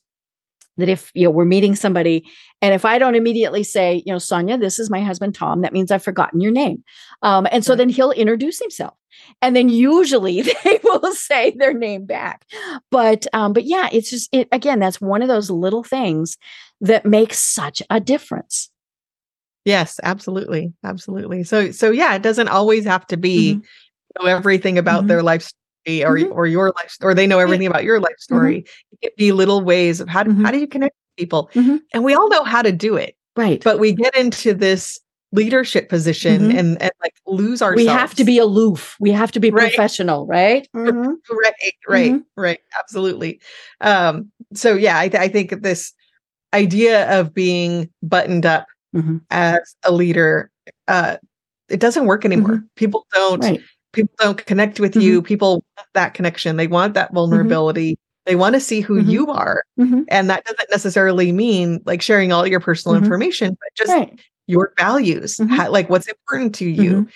[0.80, 2.24] that if you know we're meeting somebody
[2.60, 5.72] and if i don't immediately say you know sonya this is my husband tom that
[5.72, 6.82] means i've forgotten your name.
[7.22, 8.94] Um, and so then he'll introduce himself
[9.42, 12.46] and then usually they will say their name back.
[12.90, 16.36] But um, but yeah it's just it again that's one of those little things
[16.80, 18.70] that makes such a difference.
[19.64, 21.44] Yes absolutely absolutely.
[21.44, 24.24] So so yeah it doesn't always have to be mm-hmm.
[24.24, 25.08] know everything about mm-hmm.
[25.08, 25.52] their life
[26.04, 26.32] or mm-hmm.
[26.32, 28.34] or your life or they know everything about your life mm-hmm.
[28.34, 28.96] story mm-hmm.
[29.02, 30.44] it be little ways of how do, mm-hmm.
[30.44, 31.76] how do you connect with people mm-hmm.
[31.92, 35.00] and we all know how to do it right but we get into this
[35.32, 36.58] leadership position mm-hmm.
[36.58, 39.72] and and like lose ourselves we have to be aloof we have to be right.
[39.72, 43.40] professional right right right right absolutely
[43.80, 45.92] um so yeah I, th- I think this
[46.52, 48.66] idea of being buttoned up
[49.30, 50.50] as a leader
[50.88, 51.16] uh
[51.68, 53.60] it doesn't work anymore people don't right
[53.92, 55.00] people don't connect with mm-hmm.
[55.00, 55.62] you people
[55.94, 57.16] that connection they want that mm-hmm.
[57.16, 58.30] vulnerability mm-hmm.
[58.30, 59.10] they want to see who mm-hmm.
[59.10, 60.02] you are mm-hmm.
[60.08, 63.04] and that doesn't necessarily mean like sharing all your personal mm-hmm.
[63.04, 64.20] information but just right.
[64.46, 67.08] your values how, like what's important to you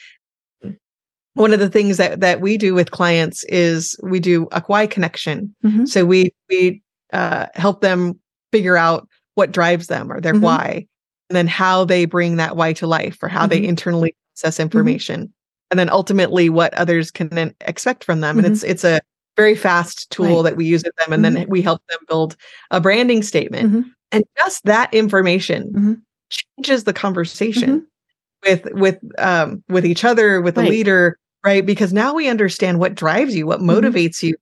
[1.34, 4.86] one of the things that that we do with clients is we do a why
[4.86, 6.82] connection so we we
[7.12, 8.18] uh, help them
[8.52, 10.86] figure out what drives them or their why
[11.28, 15.32] and then how they bring that why to life or how they internally process information
[15.70, 18.36] and then ultimately what others can expect from them.
[18.36, 18.46] Mm-hmm.
[18.46, 19.00] And it's it's a
[19.36, 20.50] very fast tool right.
[20.50, 21.34] that we use with them, and mm-hmm.
[21.34, 22.36] then we help them build
[22.70, 23.70] a branding statement.
[23.70, 23.88] Mm-hmm.
[24.12, 25.94] And just that information mm-hmm.
[26.30, 28.50] changes the conversation mm-hmm.
[28.50, 30.64] with with um, with each other, with right.
[30.64, 31.64] the leader, right?
[31.64, 33.70] Because now we understand what drives you, what mm-hmm.
[33.70, 34.36] motivates you.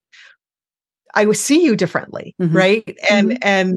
[1.14, 2.96] I see you differently, right?
[3.10, 3.76] And and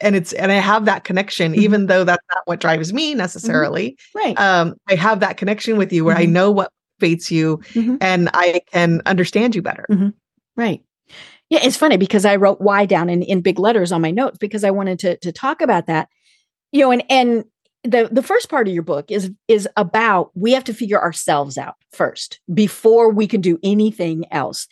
[0.00, 3.90] and it's and I have that connection, even though that's not what drives me necessarily.
[4.16, 4.18] Mm-hmm.
[4.18, 4.40] Right.
[4.40, 6.22] Um, I have that connection with you where mm-hmm.
[6.22, 7.96] I know what motivates you mm-hmm.
[8.00, 9.86] and I can understand you better.
[9.90, 10.08] Mm-hmm.
[10.56, 10.82] Right.
[11.48, 14.38] Yeah, it's funny because I wrote why down in, in big letters on my notes
[14.38, 16.08] because I wanted to to talk about that.
[16.72, 17.44] You know, and and
[17.82, 21.58] the the first part of your book is is about we have to figure ourselves
[21.58, 24.68] out first before we can do anything else.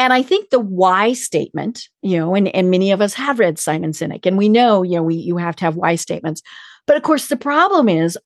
[0.00, 3.58] And I think the why statement, you know, and, and many of us have read
[3.58, 6.42] Simon Sinek, and we know, you know, we you have to have why statements.
[6.86, 8.18] But of course, the problem is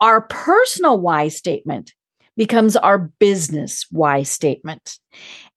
[0.00, 1.92] our personal why statement
[2.36, 4.98] becomes our business why statement.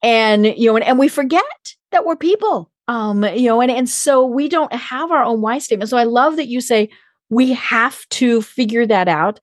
[0.01, 1.43] And, you know, and, and we forget
[1.91, 2.71] that we're people.
[2.87, 5.89] Um, you know, and, and so we don't have our own why statement.
[5.89, 6.89] So I love that you say
[7.29, 9.39] we have to figure that out,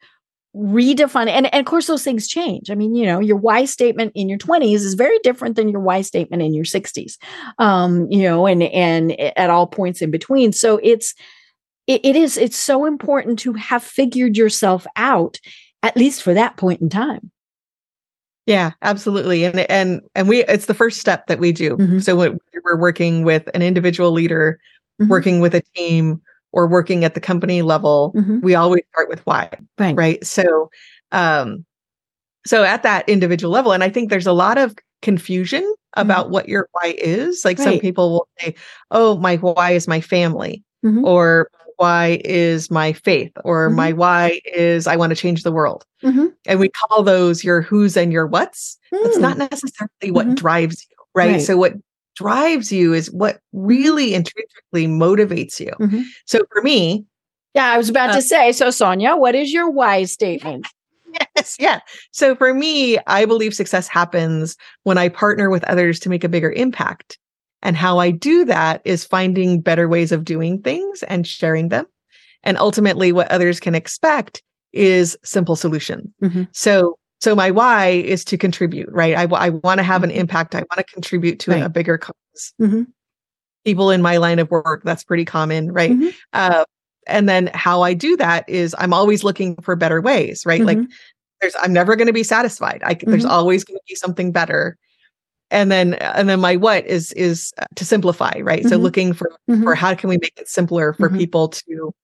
[0.55, 1.29] redefine.
[1.29, 2.71] And, and of course, those things change.
[2.71, 5.81] I mean, you know, your why statement in your 20s is very different than your
[5.81, 7.17] why statement in your 60s.
[7.59, 10.53] Um, you know, and and at all points in between.
[10.53, 11.15] So it's
[11.87, 15.39] it, it is it's so important to have figured yourself out
[15.83, 17.31] at least for that point in time.
[18.47, 19.45] Yeah, absolutely.
[19.45, 21.77] And and and we it's the first step that we do.
[21.77, 21.99] Mm-hmm.
[22.01, 24.59] So when we're working with an individual leader,
[25.01, 25.11] mm-hmm.
[25.11, 28.41] working with a team or working at the company level, mm-hmm.
[28.41, 29.49] we always start with why.
[29.79, 29.95] Right.
[29.95, 30.27] Right.
[30.27, 30.71] So
[31.13, 31.65] um
[32.45, 36.33] so at that individual level and I think there's a lot of confusion about mm-hmm.
[36.35, 37.45] what your why is.
[37.45, 37.65] Like right.
[37.65, 38.55] some people will say,
[38.91, 41.05] "Oh, my why is my family." Mm-hmm.
[41.05, 41.51] Or
[41.83, 43.77] why is my faith or mm-hmm.
[43.77, 45.85] my why is I want to change the world.
[46.05, 46.27] Mm-hmm.
[46.47, 48.79] And we call those your who's and your what's.
[48.95, 49.05] Mm.
[49.07, 50.37] It's not necessarily what mm-hmm.
[50.37, 51.33] drives you, right?
[51.33, 51.43] right?
[51.43, 51.75] So what
[52.15, 53.67] drives you is what mm-hmm.
[53.67, 55.73] really intrinsically motivates you.
[55.81, 56.03] Mm-hmm.
[56.25, 57.05] So for me,
[57.53, 60.69] yeah, I was about uh, to say, so Sonya, what is your why statement?
[61.37, 61.81] Yes, yeah.
[62.13, 66.29] So for me, I believe success happens when I partner with others to make a
[66.29, 67.19] bigger impact.
[67.63, 71.87] And how I do that is finding better ways of doing things and sharing them.
[72.43, 74.43] And ultimately, what others can expect
[74.73, 76.13] is simple solution.
[76.23, 76.45] Mm-hmm.
[76.53, 79.17] So, so my why is to contribute, right?
[79.17, 80.21] I, I want to have an mm-hmm.
[80.21, 80.55] impact.
[80.55, 81.63] I want to contribute to right.
[81.63, 82.53] a bigger cause.
[82.61, 82.83] Mm-hmm.
[83.65, 85.93] People in my line of work, that's pretty common, right?
[85.93, 86.09] Mm-hmm.
[86.33, 86.65] Uh,
[87.07, 90.63] and then how I do that is I'm always looking for better ways, right?
[90.63, 90.91] Like mm-hmm.
[91.41, 92.83] there's, I'm never going to be satisfied.
[92.85, 93.31] I, there's mm-hmm.
[93.31, 94.77] always going to be something better
[95.53, 98.69] and then and then my what is is uh, to simplify right mm-hmm.
[98.69, 99.63] so looking for mm-hmm.
[99.63, 101.19] for how can we make it simpler for mm-hmm.
[101.19, 101.95] people to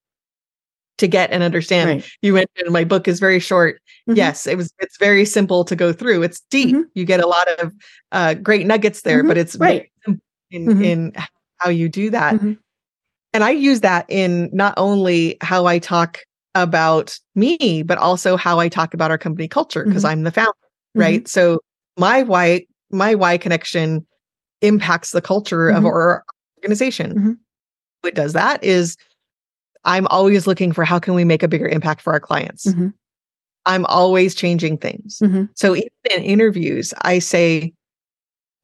[0.99, 2.11] to get and understand right.
[2.23, 4.17] you mentioned my book is very short mm-hmm.
[4.17, 6.83] yes it was it's very simple to go through it's deep mm-hmm.
[6.95, 7.75] you get a lot of
[8.13, 9.41] uh, great nuggets there but mm-hmm.
[9.41, 9.91] it's right
[10.51, 11.13] in in
[11.57, 16.19] how you do that and i use that in not only how i talk
[16.55, 20.53] about me but also how i talk about our company culture because i'm the founder
[20.95, 21.61] right so
[21.97, 24.07] my why my why connection
[24.63, 25.79] impacts the culture mm-hmm.
[25.79, 26.25] of our
[26.59, 27.15] organization.
[27.15, 27.33] Mm-hmm.
[28.01, 28.97] What does that is
[29.85, 32.67] I'm always looking for how can we make a bigger impact for our clients.
[32.67, 32.89] Mm-hmm.
[33.67, 35.19] I'm always changing things.
[35.23, 35.45] Mm-hmm.
[35.55, 37.73] So even in interviews, I say,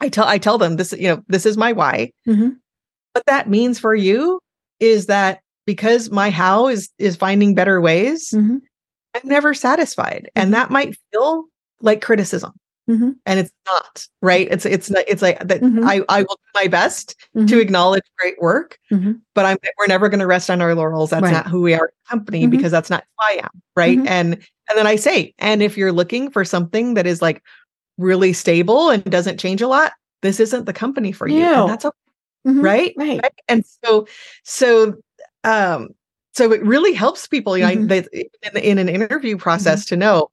[0.01, 2.11] I tell I tell them this, you know, this is my why.
[2.27, 2.51] Mm-hmm.
[3.13, 4.41] What that means for you
[4.81, 8.59] is that because my how is is finding better ways, mm-hmm.
[9.15, 10.31] I'm never satisfied.
[10.35, 11.45] And that might feel
[11.81, 12.53] like criticism.
[12.89, 13.11] Mm-hmm.
[13.25, 14.47] And it's not right.
[14.51, 15.05] It's it's not.
[15.09, 15.63] It's like that.
[15.63, 15.87] Mm-hmm.
[15.87, 17.47] I I will do my best mm-hmm.
[17.47, 19.13] to acknowledge great work, mm-hmm.
[19.35, 21.11] but I'm we're never going to rest on our laurels.
[21.11, 21.33] That's right.
[21.33, 22.51] not who we are, company, mm-hmm.
[22.51, 23.63] because that's not who I am.
[23.75, 23.97] Right.
[23.97, 24.09] Mm-hmm.
[24.09, 24.35] And
[24.69, 27.43] and then I say, and if you're looking for something that is like
[27.97, 31.43] really stable and doesn't change a lot, this isn't the company for you.
[31.43, 31.97] And that's okay.
[32.45, 32.93] Right?
[32.97, 33.23] right.
[33.23, 33.41] Right.
[33.49, 34.07] And so
[34.43, 34.97] so
[35.45, 35.95] um
[36.35, 38.05] so it really helps people you know, they,
[38.43, 40.31] in, in, an interview process to know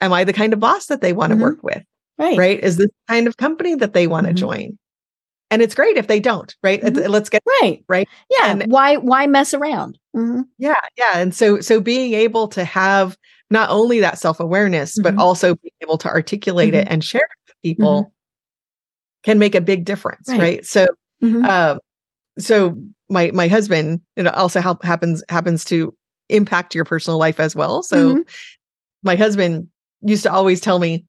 [0.00, 1.84] am i the kind of boss that they want to work with
[2.18, 2.38] Right.
[2.38, 2.60] Right.
[2.60, 4.38] Is this kind of company that they want to mm-hmm.
[4.38, 4.78] join?
[5.50, 6.80] And it's great if they don't, right?
[6.80, 7.10] Mm-hmm.
[7.10, 7.84] Let's get right.
[7.88, 8.08] Right.
[8.30, 8.52] Yeah.
[8.52, 9.98] And, why why mess around?
[10.16, 10.42] Mm-hmm.
[10.58, 10.80] Yeah.
[10.96, 11.12] Yeah.
[11.18, 13.16] And so so being able to have
[13.50, 15.20] not only that self-awareness, but mm-hmm.
[15.20, 16.94] also being able to articulate it mm-hmm.
[16.94, 18.10] and share it with people mm-hmm.
[19.24, 20.28] can make a big difference.
[20.28, 20.40] Right.
[20.40, 20.66] right?
[20.66, 20.86] So
[21.22, 21.78] um,
[22.38, 25.94] so my my husband it also help happens happens to
[26.30, 27.82] impact your personal life as well.
[27.82, 28.24] So
[29.02, 29.68] my husband
[30.00, 31.04] used to always tell me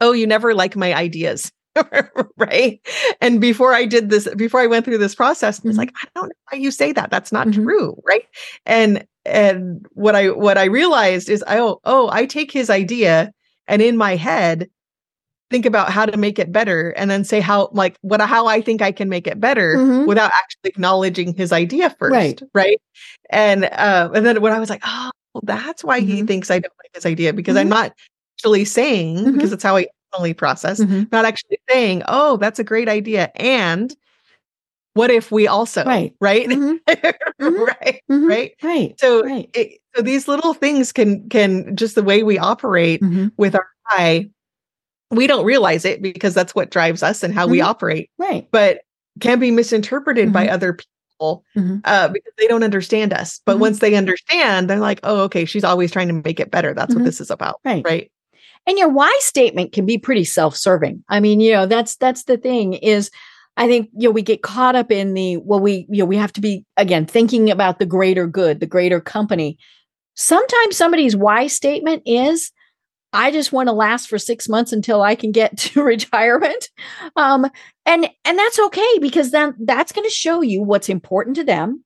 [0.00, 1.50] oh, you never like my ideas.
[2.36, 2.80] right.
[3.20, 5.76] And before I did this, before I went through this process, mm-hmm.
[5.76, 7.10] like, I don't know why you say that.
[7.10, 7.64] That's not mm-hmm.
[7.64, 8.00] true.
[8.06, 8.26] Right.
[8.66, 13.32] And and what I what I realized is I oh, oh, I take his idea
[13.66, 14.68] and in my head
[15.50, 18.60] think about how to make it better and then say how like what how I
[18.60, 20.06] think I can make it better mm-hmm.
[20.06, 22.12] without actually acknowledging his idea first.
[22.12, 22.42] Right.
[22.52, 22.80] Right.
[23.30, 25.10] And uh and then when I was like, oh,
[25.42, 26.26] that's why he mm-hmm.
[26.26, 27.70] thinks I don't like his idea because I'm mm-hmm.
[27.70, 27.92] not
[28.44, 29.32] actually saying, mm-hmm.
[29.32, 29.86] because it's how I
[30.16, 31.04] only process, mm-hmm.
[31.10, 33.32] not actually saying, oh, that's a great idea.
[33.36, 33.94] And
[34.92, 36.76] what if we also, right, right, mm-hmm.
[37.42, 37.62] mm-hmm.
[37.64, 38.26] right, mm-hmm.
[38.26, 39.00] right, right.
[39.00, 39.48] So, right.
[39.54, 43.28] It, so these little things can can just the way we operate mm-hmm.
[43.36, 44.28] with our eye,
[45.10, 48.46] we don't realize it because that's what drives us and how we operate, right?
[48.50, 48.82] But
[49.20, 51.78] can be misinterpreted by other people mm-hmm.
[51.84, 53.40] uh, because they don't understand us.
[53.46, 53.60] But mm-hmm.
[53.60, 56.74] once they understand, they're like, oh, okay, she's always trying to make it better.
[56.74, 57.02] That's mm-hmm.
[57.02, 57.60] what this is about.
[57.64, 57.84] Right.
[57.84, 58.10] Right.
[58.66, 61.04] And your why statement can be pretty self-serving.
[61.08, 63.10] I mean, you know, that's that's the thing is
[63.56, 66.16] I think you know we get caught up in the well we you know we
[66.16, 69.58] have to be again thinking about the greater good, the greater company.
[70.14, 72.50] Sometimes somebody's why statement is
[73.12, 76.68] I just want to last for 6 months until I can get to retirement.
[77.16, 77.46] Um
[77.86, 81.84] and and that's okay because then that's going to show you what's important to them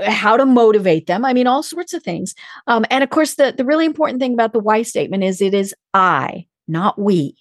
[0.00, 1.24] how to motivate them.
[1.24, 2.34] I mean, all sorts of things.
[2.66, 5.54] Um, and of course, the, the really important thing about the why statement is it
[5.54, 7.36] is I, not we.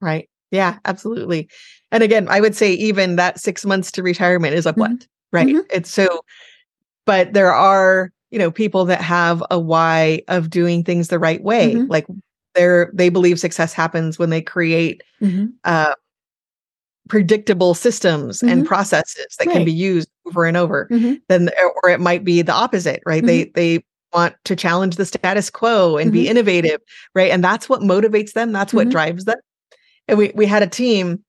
[0.00, 0.28] Right.
[0.50, 1.48] Yeah, absolutely.
[1.92, 4.80] And again, I would say even that six months to retirement is a mm-hmm.
[4.80, 5.48] what, right?
[5.48, 5.66] Mm-hmm.
[5.70, 6.22] It's so,
[7.04, 11.42] but there are, you know, people that have a why of doing things the right
[11.42, 11.74] way.
[11.74, 11.90] Mm-hmm.
[11.90, 12.06] Like
[12.54, 15.46] they're, they believe success happens when they create, mm-hmm.
[15.64, 15.94] uh,
[17.10, 18.48] predictable systems mm-hmm.
[18.48, 19.52] and processes that right.
[19.52, 21.14] can be used over and over mm-hmm.
[21.28, 21.50] then
[21.82, 23.50] or it might be the opposite right mm-hmm.
[23.54, 23.84] they they
[24.14, 26.30] want to challenge the status quo and be mm-hmm.
[26.30, 26.80] innovative
[27.14, 28.92] right and that's what motivates them that's what mm-hmm.
[28.92, 29.38] drives them
[30.06, 31.22] and we we had a team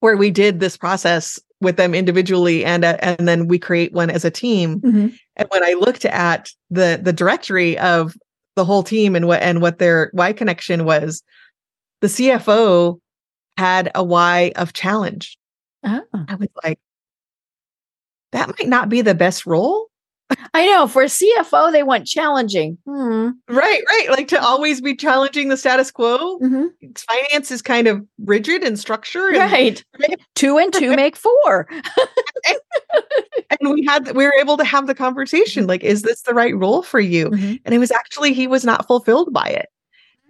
[0.00, 4.10] where we did this process with them individually and uh, and then we create one
[4.10, 5.08] as a team mm-hmm.
[5.36, 8.16] and when i looked at the the directory of
[8.56, 11.22] the whole team and what and what their why connection was
[12.00, 12.98] the cfo
[13.56, 15.38] had a why of challenge.
[15.84, 16.02] Oh.
[16.12, 16.78] I was like,
[18.32, 19.88] that might not be the best role.
[20.54, 22.78] I know for a CFO, they want challenging.
[22.86, 23.30] Hmm.
[23.48, 24.06] Right, right.
[24.08, 26.38] Like to always be challenging the status quo.
[26.38, 26.66] Mm-hmm.
[26.96, 29.34] Finance is kind of rigid and structured.
[29.34, 29.84] Right.
[30.08, 31.68] And- two and two make four.
[33.50, 35.70] and we had we were able to have the conversation mm-hmm.
[35.70, 37.54] like is this the right role for you mm-hmm.
[37.64, 39.66] and it was actually he was not fulfilled by it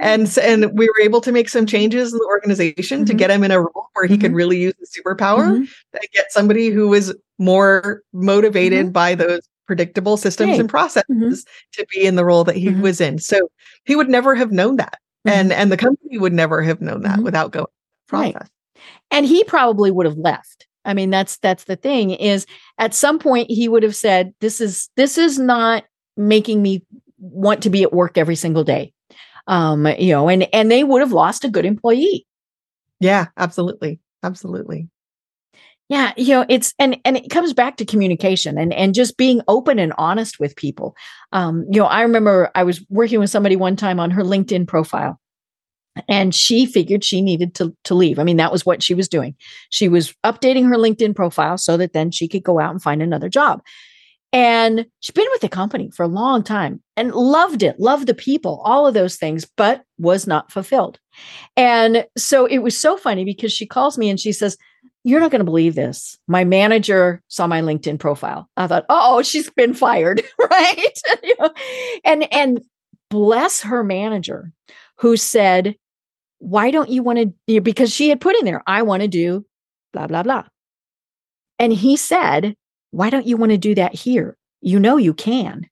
[0.01, 3.07] and and we were able to make some changes in the organization mm-hmm.
[3.07, 4.22] to get him in a role where he mm-hmm.
[4.22, 5.64] could really use the superpower mm-hmm.
[5.92, 8.92] and get somebody who was more motivated mm-hmm.
[8.92, 10.68] by those predictable systems and mm-hmm.
[10.68, 12.82] processes to be in the role that he mm-hmm.
[12.82, 13.49] was in so
[13.84, 17.20] he would never have known that and and the company would never have known that
[17.20, 17.66] without going
[18.07, 18.82] process right.
[19.11, 22.45] and he probably would have left i mean that's that's the thing is
[22.76, 25.84] at some point he would have said this is this is not
[26.18, 26.82] making me
[27.18, 28.92] want to be at work every single day
[29.47, 32.26] um, you know, and and they would have lost a good employee.
[33.01, 34.88] Yeah, absolutely, absolutely.
[35.90, 39.42] Yeah, you know, it's and and it comes back to communication and and just being
[39.49, 40.97] open and honest with people.
[41.32, 44.66] Um, you know, I remember I was working with somebody one time on her LinkedIn
[44.66, 45.20] profile,
[46.09, 48.18] and she figured she needed to to leave.
[48.18, 49.34] I mean, that was what she was doing.
[49.68, 53.03] She was updating her LinkedIn profile so that then she could go out and find
[53.03, 53.61] another job.
[54.32, 58.14] And she's been with the company for a long time and loved it, loved the
[58.14, 60.99] people, all of those things, but was not fulfilled.
[61.57, 64.57] And so it was so funny because she calls me and she says,
[65.03, 66.16] You're not going to believe this.
[66.28, 68.49] My manager saw my LinkedIn profile.
[68.57, 70.22] I thought, Oh, she's been fired.
[70.51, 70.99] right.
[72.05, 72.61] And, and
[73.11, 74.53] bless her manager
[74.99, 75.76] who said,
[76.38, 77.61] Why don't you want to?
[77.61, 79.45] Because she had put in there, I want to do
[79.95, 80.45] blah, blah, blah.
[81.59, 82.57] And he said,
[82.90, 84.36] why don't you want to do that here?
[84.61, 85.66] You know you can.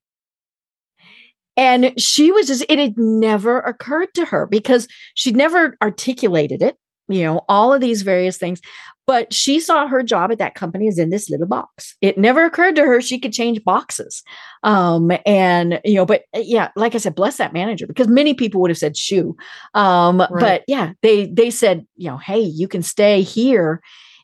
[1.56, 6.76] And she was just, it had never occurred to her because she'd never articulated it,
[7.08, 8.60] you know, all of these various things.
[9.06, 11.96] But she saw her job at that company as in this little box.
[12.00, 14.22] It never occurred to her she could change boxes.
[14.62, 18.32] Um, and, you know, but uh, yeah, like I said, bless that manager because many
[18.32, 19.36] people would have said shoe.
[19.74, 20.30] Um, right.
[20.30, 23.82] but yeah, they, they said, you know, hey, you can stay here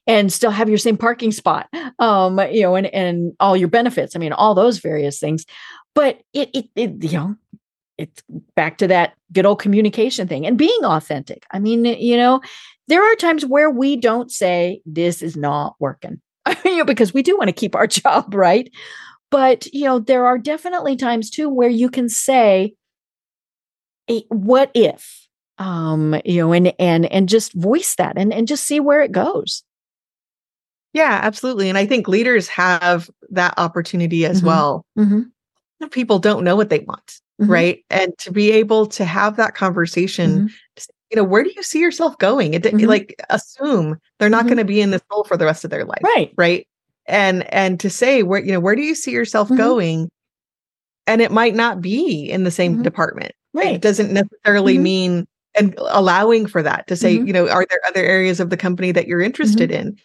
[0.09, 1.69] and still have your same parking spot
[2.01, 5.45] um you know and and all your benefits i mean all those various things.
[5.95, 7.37] But it it, it you know
[7.99, 8.23] it's
[8.55, 11.45] back to that good old communication thing and being authentic.
[11.51, 12.41] I mean you know
[12.89, 16.21] there are times where we don't say this is not working
[16.65, 18.71] you know because we do want to keep our job right?
[19.31, 22.75] But you know there are definitely times too where you can say
[24.29, 25.27] what if?
[25.59, 29.13] Um you know and and and just voice that and and just see where it
[29.13, 29.65] goes
[30.93, 31.69] yeah, absolutely.
[31.69, 34.47] And I think leaders have that opportunity as mm-hmm.
[34.47, 34.87] well.
[34.99, 35.87] Mm-hmm.
[35.89, 37.51] People don't know what they want, mm-hmm.
[37.51, 37.85] right?
[37.91, 40.91] And to be able to have that conversation, mm-hmm.
[41.11, 42.55] you know, where do you see yourself going?
[42.55, 42.87] It, mm-hmm.
[42.87, 44.49] like assume they're not mm-hmm.
[44.49, 46.33] going to be in this role for the rest of their life, right?
[46.37, 46.67] Right.
[47.07, 50.11] And and to say where you know where do you see yourself going,
[51.07, 53.33] and it might not be in the same department.
[53.55, 53.77] Right.
[53.77, 55.27] It doesn't necessarily mean
[55.59, 58.93] and allowing for that to say, you know, are there other areas of the company
[58.93, 59.97] that you're interested in?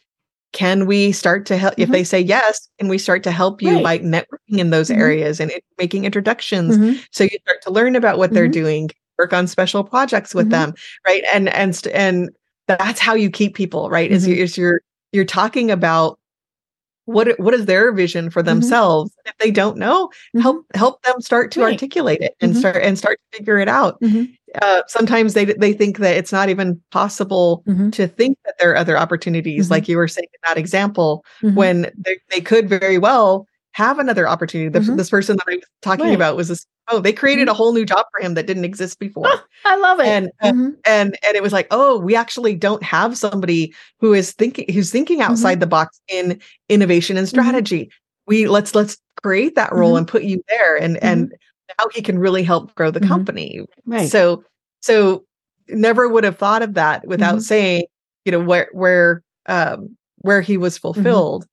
[0.54, 1.82] Can we start to help mm-hmm.
[1.82, 3.84] if they say yes and we start to help you right.
[3.84, 5.02] by networking in those mm-hmm.
[5.02, 6.98] areas and it, making introductions mm-hmm.
[7.12, 8.52] so you start to learn about what they're mm-hmm.
[8.52, 10.72] doing work on special projects with mm-hmm.
[10.72, 10.74] them
[11.06, 12.30] right and and and
[12.68, 14.44] that's how you keep people right is, you, mm-hmm.
[14.44, 14.82] is you're
[15.12, 16.18] you're talking about
[17.06, 21.52] what what is their vision for themselves if they don't know help help them start
[21.52, 21.74] to right.
[21.74, 23.98] articulate it and start and start to figure it out
[24.62, 27.90] uh, sometimes they they think that it's not even possible mm-hmm.
[27.92, 29.74] to think that there are other opportunities, mm-hmm.
[29.74, 31.56] like you were saying in that example, mm-hmm.
[31.56, 34.70] when they, they could very well have another opportunity.
[34.70, 34.96] The, mm-hmm.
[34.98, 36.16] This person that I was talking right.
[36.16, 36.66] about was this.
[36.90, 37.58] Oh, they created a mm-hmm.
[37.58, 39.28] whole new job for him that didn't exist before.
[39.28, 40.06] Oh, I love it.
[40.08, 40.70] And mm-hmm.
[40.86, 44.92] and and it was like, oh, we actually don't have somebody who is thinking who's
[44.92, 46.40] thinking outside the box in
[46.70, 47.90] innovation and strategy.
[48.28, 51.34] We let's let's create that role and put you there and and
[51.78, 53.10] how he can really help grow the mm-hmm.
[53.10, 53.62] company.
[53.86, 54.10] Right.
[54.10, 54.44] So
[54.82, 55.26] so
[55.70, 57.42] never would have thought of that without mm-hmm.
[57.42, 57.84] saying,
[58.26, 60.94] you know, where where um where he was mm-hmm.
[60.94, 61.44] fulfilled.
[61.44, 61.50] Mm-hmm.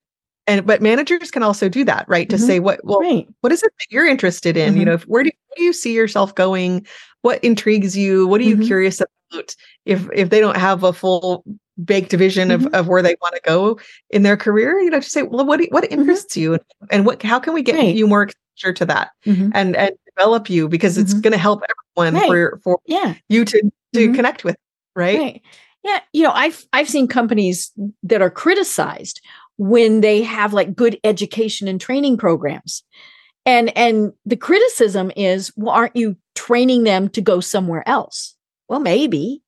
[0.46, 2.28] And but managers can also do that, right?
[2.28, 2.46] To mm-hmm.
[2.46, 3.28] say what well, right.
[3.40, 4.74] what is it that you're interested in?
[4.74, 4.88] You mm-hmm.
[4.88, 6.86] know, if, where do where do you see yourself going?
[7.22, 8.26] What intrigues you?
[8.26, 9.54] What are you curious about?
[9.84, 11.44] If if they don't have a full
[11.84, 12.66] baked vision mm-hmm.
[12.66, 13.78] of, of where they want to go
[14.10, 16.52] in their career you know to say well what what interests mm-hmm.
[16.52, 16.58] you
[16.90, 17.94] and what how can we get right.
[17.94, 19.50] you more exposure to that mm-hmm.
[19.54, 21.20] and and develop you because it's mm-hmm.
[21.22, 21.62] going to help
[21.96, 22.28] everyone right.
[22.28, 23.14] for for yeah.
[23.28, 24.14] you to to mm-hmm.
[24.14, 24.56] connect with
[24.94, 25.18] right?
[25.18, 25.42] right
[25.84, 27.72] yeah you know i've i've seen companies
[28.02, 29.20] that are criticized
[29.56, 32.82] when they have like good education and training programs
[33.46, 38.36] and and the criticism is well aren't you training them to go somewhere else
[38.68, 39.42] well maybe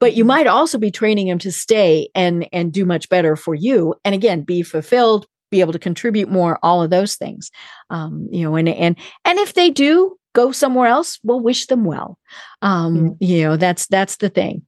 [0.00, 0.28] but you mm-hmm.
[0.28, 4.14] might also be training them to stay and and do much better for you and
[4.14, 7.52] again be fulfilled be able to contribute more all of those things
[7.90, 11.84] um, you know and and and if they do go somewhere else we'll wish them
[11.84, 12.18] well
[12.62, 13.08] um, mm-hmm.
[13.20, 14.62] you know that's that's the thing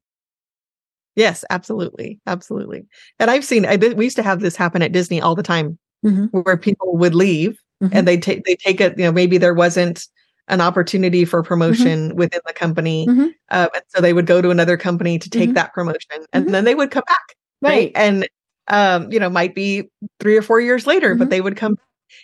[1.16, 2.86] yes absolutely absolutely
[3.18, 5.78] and i've seen I, we used to have this happen at disney all the time
[6.04, 6.26] mm-hmm.
[6.26, 7.96] where people would leave mm-hmm.
[7.96, 10.06] and they take they take it you know maybe there wasn't
[10.48, 11.48] an opportunity for mm-hmm.
[11.48, 12.18] promotion mm-hmm.
[12.18, 13.08] within the company.
[13.48, 15.54] Uh, and so they would go to another company to take mm-hmm.
[15.54, 17.36] that promotion and then they would come back.
[17.62, 17.70] Right.
[17.70, 17.92] right.
[17.94, 18.28] And,
[18.68, 19.90] um, you know, might be
[20.20, 21.30] three or four years later, but mm-hmm.
[21.30, 21.78] they would come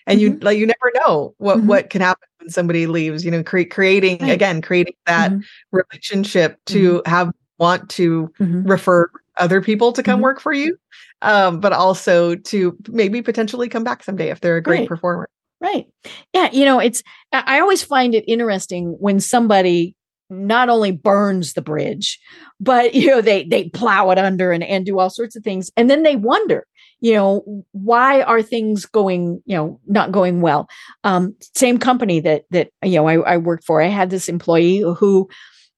[0.06, 3.42] and you like, you never know what, what can happen when somebody leaves, you know,
[3.42, 4.30] cre- creating right.
[4.30, 5.32] again, creating that
[5.72, 10.76] relationship to have want to refer other people to come work for you.
[11.22, 14.88] Um, but also to maybe potentially come back someday if they're a great right.
[14.88, 15.28] performer.
[15.60, 15.86] Right.
[16.32, 16.48] Yeah.
[16.50, 19.94] You know, it's, I always find it interesting when somebody
[20.30, 22.18] not only burns the bridge,
[22.60, 25.70] but, you know, they, they plow it under and, and do all sorts of things.
[25.76, 26.66] And then they wonder,
[27.00, 30.68] you know, why are things going, you know, not going well?
[31.04, 34.78] Um, same company that, that, you know, I, I worked for, I had this employee
[34.98, 35.28] who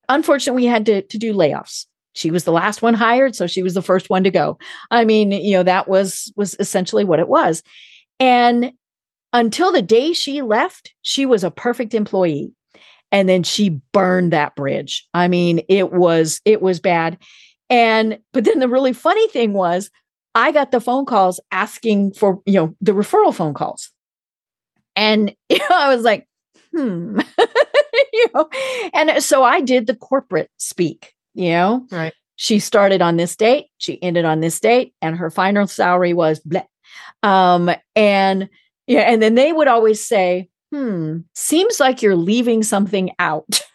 [0.08, 3.72] unfortunately had to, to do layoffs she was the last one hired so she was
[3.72, 4.58] the first one to go
[4.90, 7.62] i mean you know that was was essentially what it was
[8.20, 8.72] and
[9.32, 12.52] until the day she left, she was a perfect employee.
[13.12, 15.06] And then she burned that bridge.
[15.14, 17.18] I mean, it was it was bad.
[17.70, 19.90] And but then the really funny thing was
[20.34, 23.90] I got the phone calls asking for, you know, the referral phone calls.
[24.96, 26.26] And you know, I was like,
[26.74, 27.20] hmm.
[28.12, 28.48] you know,
[28.94, 31.86] and so I did the corporate speak, you know.
[31.90, 32.14] Right.
[32.36, 36.40] She started on this date, she ended on this date, and her final salary was
[36.40, 36.66] bleh.
[37.22, 38.48] Um, and
[38.86, 39.02] yeah.
[39.02, 43.60] And then they would always say, hmm, seems like you're leaving something out.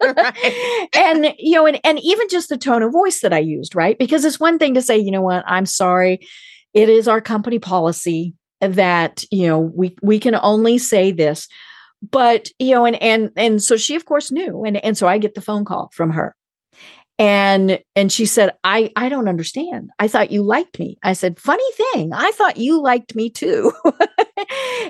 [0.94, 3.98] and you know, and, and even just the tone of voice that I used, right?
[3.98, 6.20] Because it's one thing to say, you know what, I'm sorry.
[6.74, 11.48] It is our company policy that, you know, we we can only say this.
[12.10, 14.64] But, you know, and and and so she of course knew.
[14.64, 16.34] And and so I get the phone call from her
[17.18, 19.90] and and she said i i don't understand.
[19.98, 20.98] I thought you liked me.
[21.02, 23.72] I said funny thing i thought you liked me too.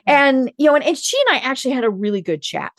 [0.07, 2.72] And you know and, and she and i actually had a really good chat.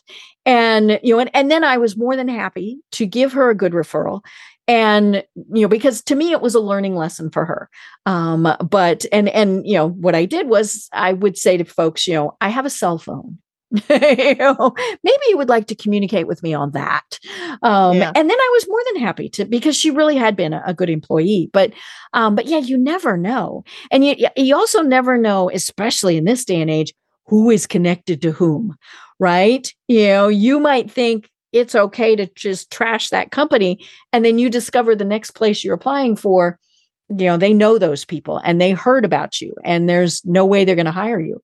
[0.45, 3.55] And you know and, and then i was more than happy to give her a
[3.55, 4.21] good referral.
[4.67, 7.69] And you know because to me it was a learning lesson for her.
[8.05, 12.07] Um but and and you know what i did was i would say to folks
[12.07, 13.39] you know i have a cell phone
[13.71, 17.19] you know, maybe you would like to communicate with me on that.
[17.61, 18.11] Um, yeah.
[18.15, 20.73] And then I was more than happy to because she really had been a, a
[20.73, 21.49] good employee.
[21.53, 21.73] But
[22.13, 26.45] um, but yeah, you never know, and you you also never know, especially in this
[26.45, 26.93] day and age,
[27.27, 28.75] who is connected to whom,
[29.19, 29.71] right?
[29.87, 34.49] You know, you might think it's okay to just trash that company, and then you
[34.49, 36.57] discover the next place you're applying for.
[37.09, 40.65] You know, they know those people and they heard about you, and there's no way
[40.65, 41.41] they're going to hire you.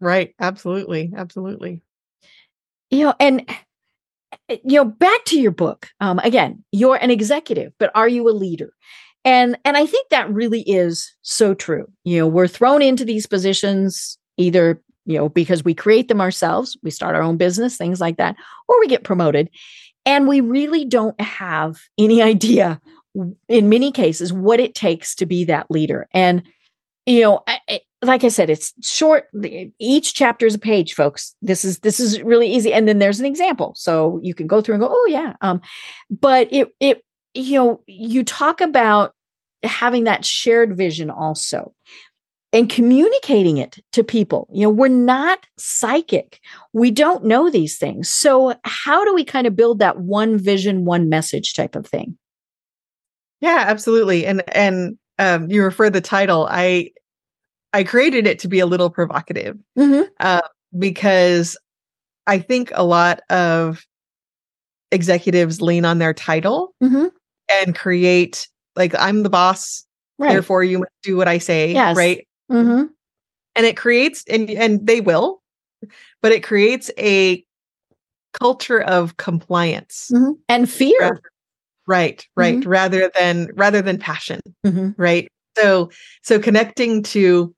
[0.00, 0.34] Right.
[0.40, 1.12] Absolutely.
[1.14, 1.82] Absolutely.
[2.90, 3.48] You know, and
[4.48, 5.88] eh, you know, back to your book.
[6.00, 8.72] Um, again, you're an executive, but are you a leader?
[9.24, 11.86] And and I think that really is so true.
[12.04, 16.76] You know, we're thrown into these positions either, you know, because we create them ourselves,
[16.82, 18.36] we start our own business, things like that,
[18.68, 19.50] or we get promoted.
[20.06, 22.80] And we really don't have any idea
[23.48, 26.08] in many cases what it takes to be that leader.
[26.14, 26.42] And
[27.10, 29.28] you know, I, like I said, it's short.
[29.78, 31.34] Each chapter is a page, folks.
[31.42, 32.72] This is this is really easy.
[32.72, 35.34] And then there's an example, so you can go through and go, oh yeah.
[35.40, 35.60] Um,
[36.08, 37.04] but it it
[37.34, 39.14] you know you talk about
[39.64, 41.74] having that shared vision also
[42.52, 44.48] and communicating it to people.
[44.52, 46.40] You know, we're not psychic.
[46.72, 48.08] We don't know these things.
[48.08, 52.16] So how do we kind of build that one vision, one message type of thing?
[53.40, 54.26] Yeah, absolutely.
[54.26, 56.48] And and um, you refer the title.
[56.50, 56.92] I
[57.72, 60.02] I created it to be a little provocative mm-hmm.
[60.18, 60.42] uh,
[60.78, 61.56] because
[62.26, 63.84] I think a lot of
[64.92, 67.06] executives lean on their title mm-hmm.
[67.50, 69.84] and create like I'm the boss,
[70.18, 70.32] right.
[70.32, 71.96] therefore you must do what I say, yes.
[71.96, 72.26] right?
[72.50, 72.86] Mm-hmm.
[73.56, 75.42] And it creates and and they will,
[76.22, 77.44] but it creates a
[78.32, 80.32] culture of compliance mm-hmm.
[80.48, 81.00] and fear.
[81.00, 81.22] Rather,
[81.86, 82.58] right, right.
[82.58, 82.68] Mm-hmm.
[82.68, 84.90] Rather than rather than passion, mm-hmm.
[84.96, 85.28] right?
[85.56, 85.90] So
[86.22, 87.54] so connecting to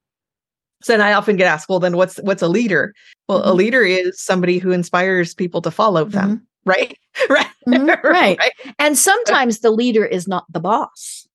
[0.83, 2.95] so then I often get asked, well, then what's what's a leader?
[3.29, 3.51] Well, mm-hmm.
[3.51, 6.71] a leader is somebody who inspires people to follow them, mm-hmm.
[6.71, 6.99] right?
[7.29, 7.47] right.
[7.67, 7.87] Mm-hmm.
[8.09, 8.39] right.
[8.39, 8.53] right.
[8.79, 11.27] And sometimes the leader is not the boss.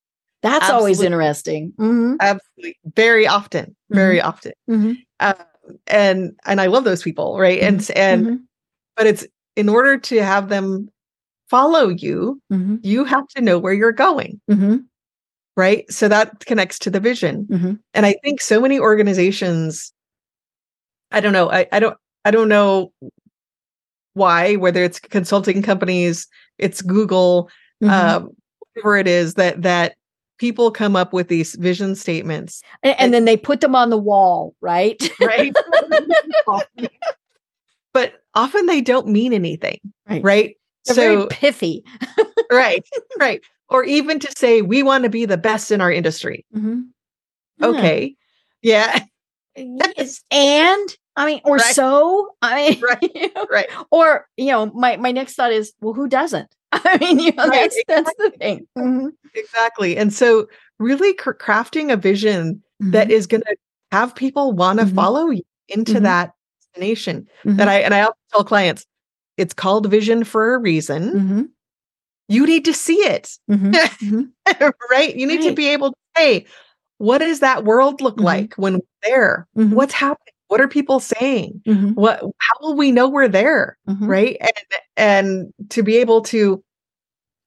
[0.43, 0.80] That's Absolutely.
[0.80, 1.74] always interesting.
[1.78, 2.16] Mm-hmm.
[2.20, 2.78] Absolutely.
[2.95, 3.76] Very often.
[3.89, 4.28] Very mm-hmm.
[4.28, 4.52] often.
[4.70, 4.91] Mm-hmm.
[5.20, 5.34] Uh,
[5.88, 7.60] and and I love those people, right?
[7.60, 8.41] And and
[8.95, 9.26] but it's
[9.56, 10.89] in order to have them
[11.50, 12.41] follow you,
[12.82, 14.39] you have to know where you're going.
[15.58, 15.91] Right?
[15.91, 17.45] So that connects to the vision.
[17.49, 17.74] Mm-hmm.
[17.93, 19.91] And I think so many organizations,
[21.12, 22.93] I don't know, I, I don't I don't know
[24.14, 26.28] why, whether it's consulting companies,
[26.58, 27.49] it's Google,
[27.84, 27.89] Mhm.
[27.89, 28.30] um,
[28.74, 29.95] whatever it is that that
[30.38, 33.97] people come up with these vision statements, and, and then they put them on the
[33.97, 35.01] wall, right?
[35.20, 35.55] right?
[37.93, 39.80] but often they don't mean anything,
[40.10, 40.24] Right.
[40.24, 40.58] right?
[40.86, 41.84] They're so very pithy.
[42.51, 42.88] right,
[43.20, 43.41] right.
[43.70, 46.45] Or even to say we want to be the best in our industry.
[46.55, 46.86] Mhm.
[47.61, 48.15] Okay.
[48.61, 49.03] Yeah.
[49.55, 51.76] Yes, and I mean, or Right.
[51.76, 52.30] so.
[52.43, 53.32] I mean, Right.
[53.51, 53.68] Right.
[53.91, 56.47] or you know, my my next thought is, well, who doesn't?
[56.72, 58.68] I mean, you know, Right, that's that's the thing.
[58.78, 59.11] Mhm.
[59.36, 59.97] Exactly.
[59.97, 60.47] And so
[60.80, 63.55] really cr- crafting a vision that is going to
[63.91, 64.95] have people want to Mhm.
[64.95, 66.03] follow you into Mhm.
[66.03, 66.32] that
[66.74, 67.28] destination.
[67.43, 67.59] Mhm.
[67.61, 68.86] And I and I also tell clients,
[69.38, 71.51] it's called vision for a reason.
[72.30, 73.73] You need to see it, Mhm.
[73.73, 74.32] Mhm.
[74.91, 75.15] right?
[75.15, 76.45] You need to be able to say,
[76.97, 78.23] what does that world look Mhm.
[78.23, 79.47] like when we're there?
[79.57, 79.73] Mhm.
[79.73, 80.34] What's happening?
[80.49, 81.61] What are people saying?
[81.67, 81.95] Mhm.
[81.95, 83.78] What how will we know we're there?
[83.86, 84.51] Right and
[84.97, 86.63] and to be able to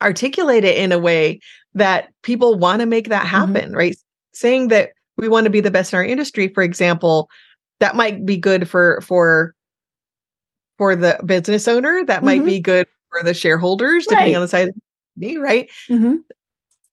[0.02, 1.40] articulate it in a way
[1.74, 3.54] that people want to make that Mm-hmm.
[3.54, 3.96] happen right
[4.32, 7.28] saying that we want to be the best in our industry for example
[7.80, 9.54] that might be good for for
[10.78, 12.46] for the business owner that might Mhm.
[12.46, 14.36] be good for the shareholders depending Right.
[14.36, 14.80] on the size of the
[15.26, 16.18] company, right Mhm.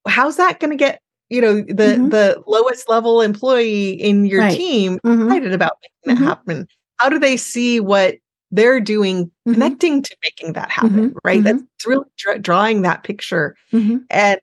[0.08, 2.12] how's that going to get you know the Mhm.
[2.12, 4.56] the lowest level employee in your Right.
[4.58, 5.26] team Mhm.
[5.26, 5.74] excited about
[6.06, 8.16] making that happen how do they see what
[8.52, 9.54] they're doing Mhm.
[9.54, 13.56] connecting to making that happen right that's really dra- drawing that picture
[14.10, 14.40] and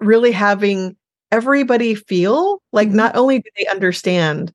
[0.00, 0.96] really having
[1.32, 4.52] everybody feel like not only do they understand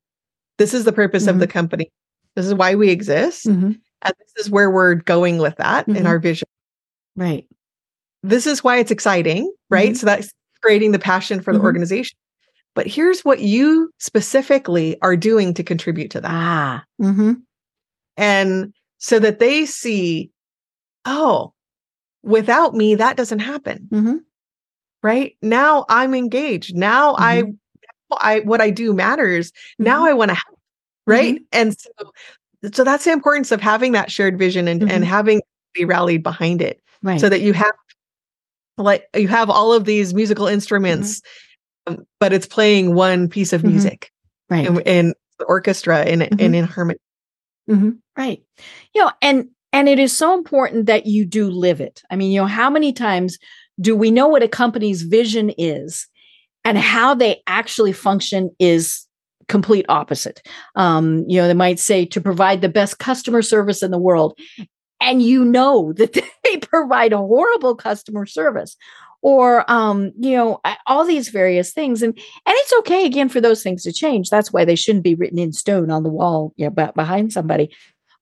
[0.58, 1.92] this is the purpose of the company
[2.36, 3.78] this is why we exist Mhm.
[4.04, 6.06] And this is where we're going with that in Mhm.
[6.06, 6.48] our vision
[7.16, 7.46] Right.
[8.24, 9.98] this is why it's exciting right Mhm.
[9.98, 10.32] so that's
[10.62, 11.64] creating the passion for the Mhm.
[11.64, 12.18] organization
[12.76, 16.84] but here's what you specifically are doing to contribute to that Ah.
[17.02, 17.34] Mm-hmm.
[18.18, 20.32] and so that they see
[21.06, 21.54] oh
[22.24, 24.18] without me that doesn't happen Mm-hmm.
[25.04, 27.44] right now i'm engaged now i
[28.20, 30.60] i what i do matters now i want to help
[31.08, 31.90] right and so
[32.74, 35.08] so that's the importance of having that shared vision and and Mhm.
[35.08, 35.42] having
[35.74, 37.20] be rallied behind it Right.
[37.20, 37.72] so that you have
[38.78, 41.22] like you have all of these musical instruments
[41.88, 43.70] um, but it's playing one piece of Mhm.
[43.72, 44.12] music
[44.50, 44.66] right.
[44.68, 46.56] in, in the orchestra and, and Mhm.
[46.56, 47.00] in harmony.
[48.18, 48.44] Right.
[48.94, 52.04] You know, and and it is so important that you do live it.
[52.12, 53.38] I mean, you know, how many times
[53.80, 56.08] do we know what a company's vision is
[56.66, 59.08] and how they actually function is
[59.52, 60.42] complete opposite.
[60.76, 64.40] Um, you know, they might say to provide the best customer service in the world
[65.02, 68.78] and you know that they provide a horrible customer service.
[69.24, 73.62] Or um you know all these various things and and it's okay again for those
[73.62, 74.32] things to change.
[74.32, 77.32] That's why they shouldn't be written in stone on the wall you know, be- behind
[77.32, 77.70] somebody.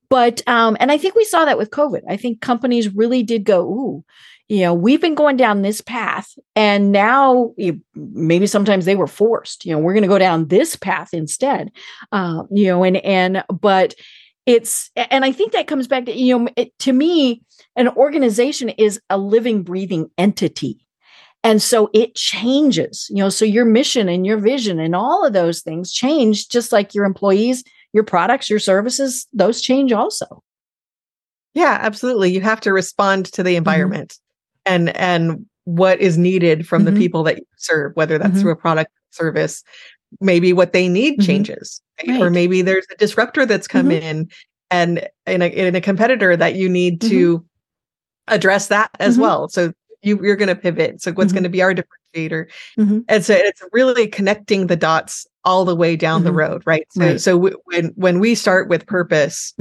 [0.10, 2.02] But um and i think we saw that with covid.
[2.10, 4.04] I think companies really did go ooh
[4.50, 9.08] you know we've been going down this path and now you, maybe sometimes they were
[9.08, 11.72] forced you know we're going to go down this path instead
[12.12, 13.96] uh, you know and and but
[14.46, 17.42] it's and i think that comes back to you know it, to me
[17.76, 20.86] an organization is a living breathing entity
[21.44, 25.34] and so it changes you know so your mission and your vision and all of
[25.34, 30.44] those things change just like your employees your products your services those change also
[31.56, 32.32] Yeah, absolutely.
[32.32, 34.20] You have to respond to the environment
[34.70, 36.86] and and what is needed from Mhm.
[36.86, 38.42] the people that you serve, whether that's Mhm.
[38.42, 39.64] through a product service,
[40.22, 41.26] maybe what they need Mhm.
[41.26, 42.22] changes, right?
[42.22, 44.02] or maybe there's a disruptor that's come Mhm.
[44.02, 44.30] in
[44.72, 47.44] and in a, in a competitor that you need to
[48.28, 49.48] address that as well.
[49.50, 51.02] So you you're going to pivot.
[51.02, 52.46] So what's going to be our differentiator?
[53.08, 56.86] And so it's really connecting the dots all the way down the road, right?
[56.92, 57.22] So Right.
[57.22, 59.54] so w- when when we start with purpose,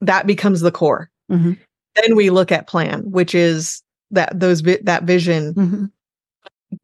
[0.00, 1.58] that becomes the core Mhm.
[1.96, 5.90] Then we look at plan which is that those vi- that vision Mhm.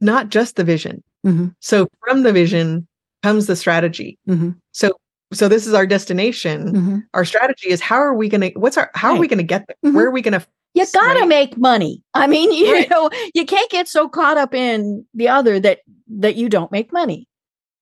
[0.01, 1.55] not just the vision Mhm.
[1.61, 2.87] so from the vision
[3.23, 4.57] comes the strategy Mhm.
[4.73, 4.93] so
[5.33, 7.03] so this is our destination Mhm.
[7.15, 9.45] our strategy is how are we going to what's our how are we going to
[9.45, 9.95] get there Mhm.
[9.95, 11.29] where are we going to you gotta Right.
[11.29, 12.91] make money i mean you Right.
[12.91, 16.93] know you can't get so caught up in the other that that you don't make
[16.93, 17.27] money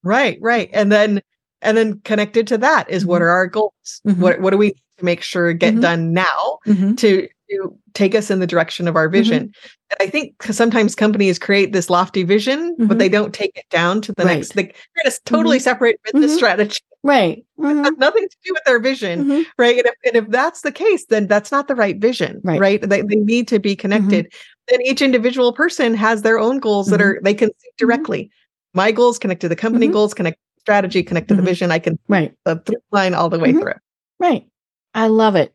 [0.03, 1.21] right right and then
[1.61, 3.25] and then connected to that is what Mhm.
[3.25, 5.81] are our goals what what do we to make sure get Mhm.
[5.81, 6.97] done now Mhm.
[6.99, 9.53] to to take us in the direction of our vision.
[9.91, 14.01] And I think sometimes companies create this lofty vision, but they don't take it down
[14.01, 14.37] to the Right.
[14.37, 14.55] next.
[14.55, 14.75] They create
[15.07, 16.81] a totally separate business strategy.
[17.03, 19.77] right It has nothing to do with their vision, right?
[19.77, 22.59] And if, and if that's the case, then that's not the right vision, Right.
[22.59, 22.81] right?
[22.81, 24.33] They, they need to be connected.
[24.69, 26.93] then each individual person has their own goals mm-hmm.
[26.97, 27.87] that are they can see mm-hmm.
[27.87, 28.21] directly.
[28.23, 28.79] Mm-hmm.
[28.79, 29.93] My goals connect to the company mm-hmm.
[29.93, 31.47] goals, connect strategy, connect to the mm-hmm.
[31.47, 31.71] vision.
[31.71, 32.59] I can right the
[32.91, 33.75] line all the way through.
[34.19, 34.47] Right.
[34.95, 35.55] I love it.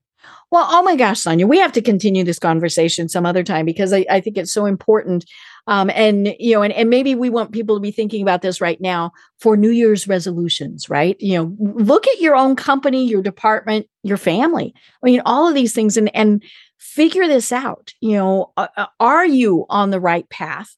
[0.52, 3.94] Well, oh my gosh, Sonya, we have to continue this conversation some other time because
[3.94, 5.26] I, I think it's so important.
[5.68, 8.60] Um, and you know, and, and maybe we want people to be thinking about this
[8.60, 11.16] right now for New Year's resolutions, right?
[11.20, 14.74] You know, look at your own company, your department, your family.
[15.04, 16.44] I mean, all of these things, and and
[16.80, 17.94] figure this out.
[18.02, 18.54] You know,
[19.00, 20.76] are you on the right path?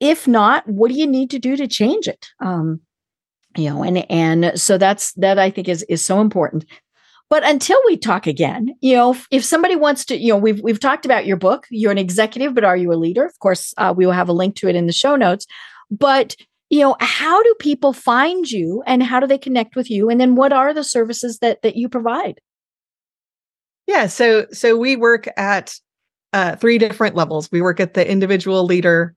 [0.00, 2.28] If not, what do you need to do to change it?
[2.40, 2.80] Um,
[3.56, 6.64] you know, and and so that's that I think is is so important.
[7.30, 10.60] But until we talk again, you know, if, if, somebody wants to, you know, we've
[10.62, 11.66] we've talked about your book.
[11.70, 13.24] You're an executive, but are you a leader?
[13.24, 15.46] Of course, uh, we will have a link to it in the show notes.
[15.90, 16.36] But
[16.70, 20.10] you know, how do people find you, and how do they connect with you?
[20.10, 22.40] And then, what are the services that that you provide?
[23.86, 25.74] Yeah, so so we work at
[26.32, 27.50] uh, three different levels.
[27.50, 29.16] We work at the individual leader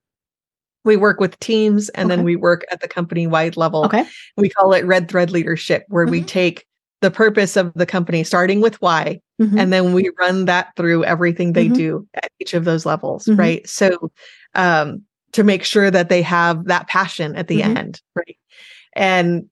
[0.88, 2.16] we work with teams and okay.
[2.16, 3.86] then we work at the company wide level.
[3.86, 4.05] Okay.
[4.38, 6.12] We call it red thread leadership, where mm-hmm.
[6.12, 6.66] we take
[7.02, 9.58] the purpose of the company, starting with why, mm-hmm.
[9.58, 11.76] and then we run that through everything they mm-hmm.
[11.76, 13.39] do at each of those levels, mm-hmm.
[13.39, 13.70] right?
[13.70, 14.12] So,
[14.56, 17.78] um, to make sure that they have that passion at the mm-hmm.
[17.78, 18.38] end, right?
[18.93, 19.50] And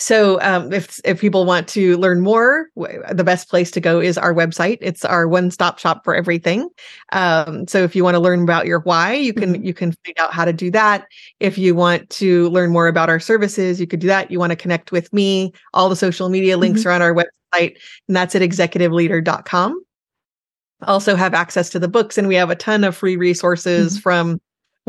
[0.00, 4.00] so, um, if if people want to learn more, w- the best place to go
[4.00, 4.78] is our website.
[4.80, 6.70] It's our one stop shop for everything.
[7.12, 9.62] Um, so, if you want to learn about your why, you can mm-hmm.
[9.62, 11.06] you can find out how to do that.
[11.38, 14.30] If you want to learn more about our services, you could do that.
[14.30, 15.52] You want to connect with me.
[15.74, 16.88] All the social media links mm-hmm.
[16.88, 17.76] are on our website,
[18.08, 19.84] and that's at executiveleader.com.
[20.84, 24.00] Also, have access to the books, and we have a ton of free resources mm-hmm.
[24.00, 24.40] from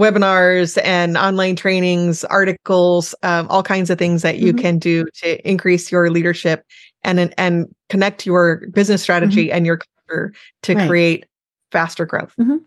[0.02, 4.62] webinars and online trainings, articles, um, all kinds of things that you mm-hmm.
[4.62, 6.66] can do to increase your leadership
[7.04, 9.58] and and connect your business strategy mm-hmm.
[9.58, 10.34] and your culture
[10.64, 10.88] to right.
[10.88, 11.26] create
[11.72, 12.34] faster growth.
[12.40, 12.58] Mm-hmm.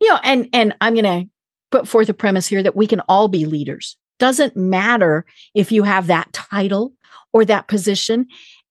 [0.00, 1.30] You know, and and I'm going to
[1.70, 3.96] put forth a premise here that we can all be leaders.
[4.18, 6.92] Doesn't matter if you have that title
[7.32, 8.26] or that position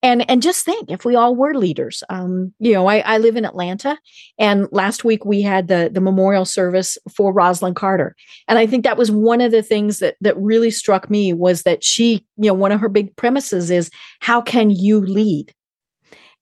[0.06, 3.36] and and just think if we all were leaders um, you know I, I live
[3.36, 3.98] in atlanta
[4.38, 8.14] and last week we had the the memorial service for rosalynn carter.
[8.48, 11.64] And i think that was one of the things that that really struck me was
[11.64, 13.90] that she you know one of her big premises is
[14.20, 15.52] how can you lead?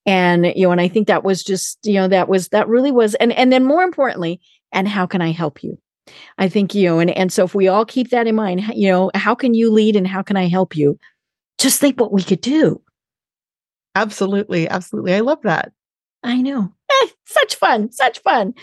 [0.07, 2.93] And you know and i think that was just you know that was that really
[2.93, 4.41] was and and then more importantly
[4.73, 5.79] and how can i help you?
[6.37, 8.91] I think you know and and so if we all keep that in mind you
[8.91, 10.99] know how can you lead and how can i help you?
[11.57, 12.84] Just think what we could do
[13.95, 14.69] Absolutely.
[14.69, 15.15] Absolutely.
[15.15, 15.73] I love that.
[16.23, 16.73] I know.
[16.91, 17.93] Eh, such fun.
[17.93, 18.55] Such fun.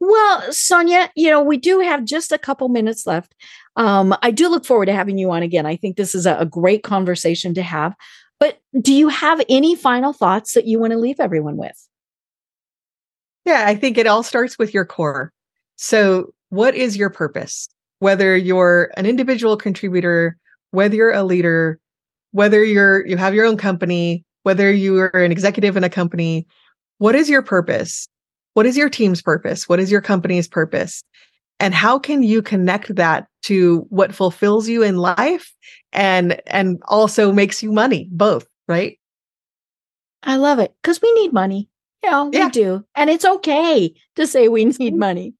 [0.00, 3.34] Well, Sonya, you know, we do have just a couple minutes left.
[3.76, 5.64] Um, I do look forward to having you on again.
[5.66, 7.94] I think this is a, a great conversation to have.
[8.40, 11.88] But do you have any final thoughts that you want to leave everyone with?
[13.44, 15.32] Yeah, I think it all starts with your core.
[15.76, 17.68] So, what is your purpose?
[17.98, 20.36] Whether you're an individual contributor,
[20.70, 21.78] whether you're a leader,
[22.32, 26.46] whether you're you have your own company, whether you are an executive in a company,
[26.98, 28.06] what is your purpose?
[28.52, 29.68] What is your team's purpose?
[29.68, 31.02] What is your company's purpose?
[31.60, 35.52] And how can you connect that to what fulfills you in life
[35.92, 38.98] and and also makes you money, both, right?
[40.22, 41.68] I love it because we need money.
[42.02, 42.46] You know, yeah.
[42.46, 42.84] we do.
[42.94, 44.98] And it's okay to say we need mm-hmm.
[44.98, 45.34] money.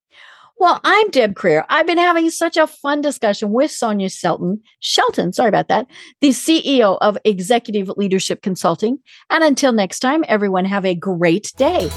[0.56, 1.64] Well, I'm Deb Krier.
[1.68, 5.86] I've been having such a fun discussion with Sonya Shelton, Shelton, sorry about that,
[6.20, 8.98] the CEO of Executive Leadership Consulting.
[9.30, 11.90] And until next time, everyone have a great day.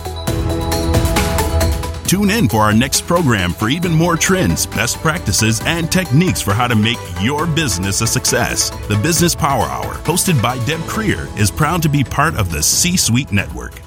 [2.07, 6.53] Tune in for our next program for even more trends, best practices, and techniques for
[6.53, 8.69] how to make your business a success.
[8.87, 12.63] The Business Power Hour, hosted by Deb Krier, is proud to be part of the
[12.63, 13.86] C Suite Network.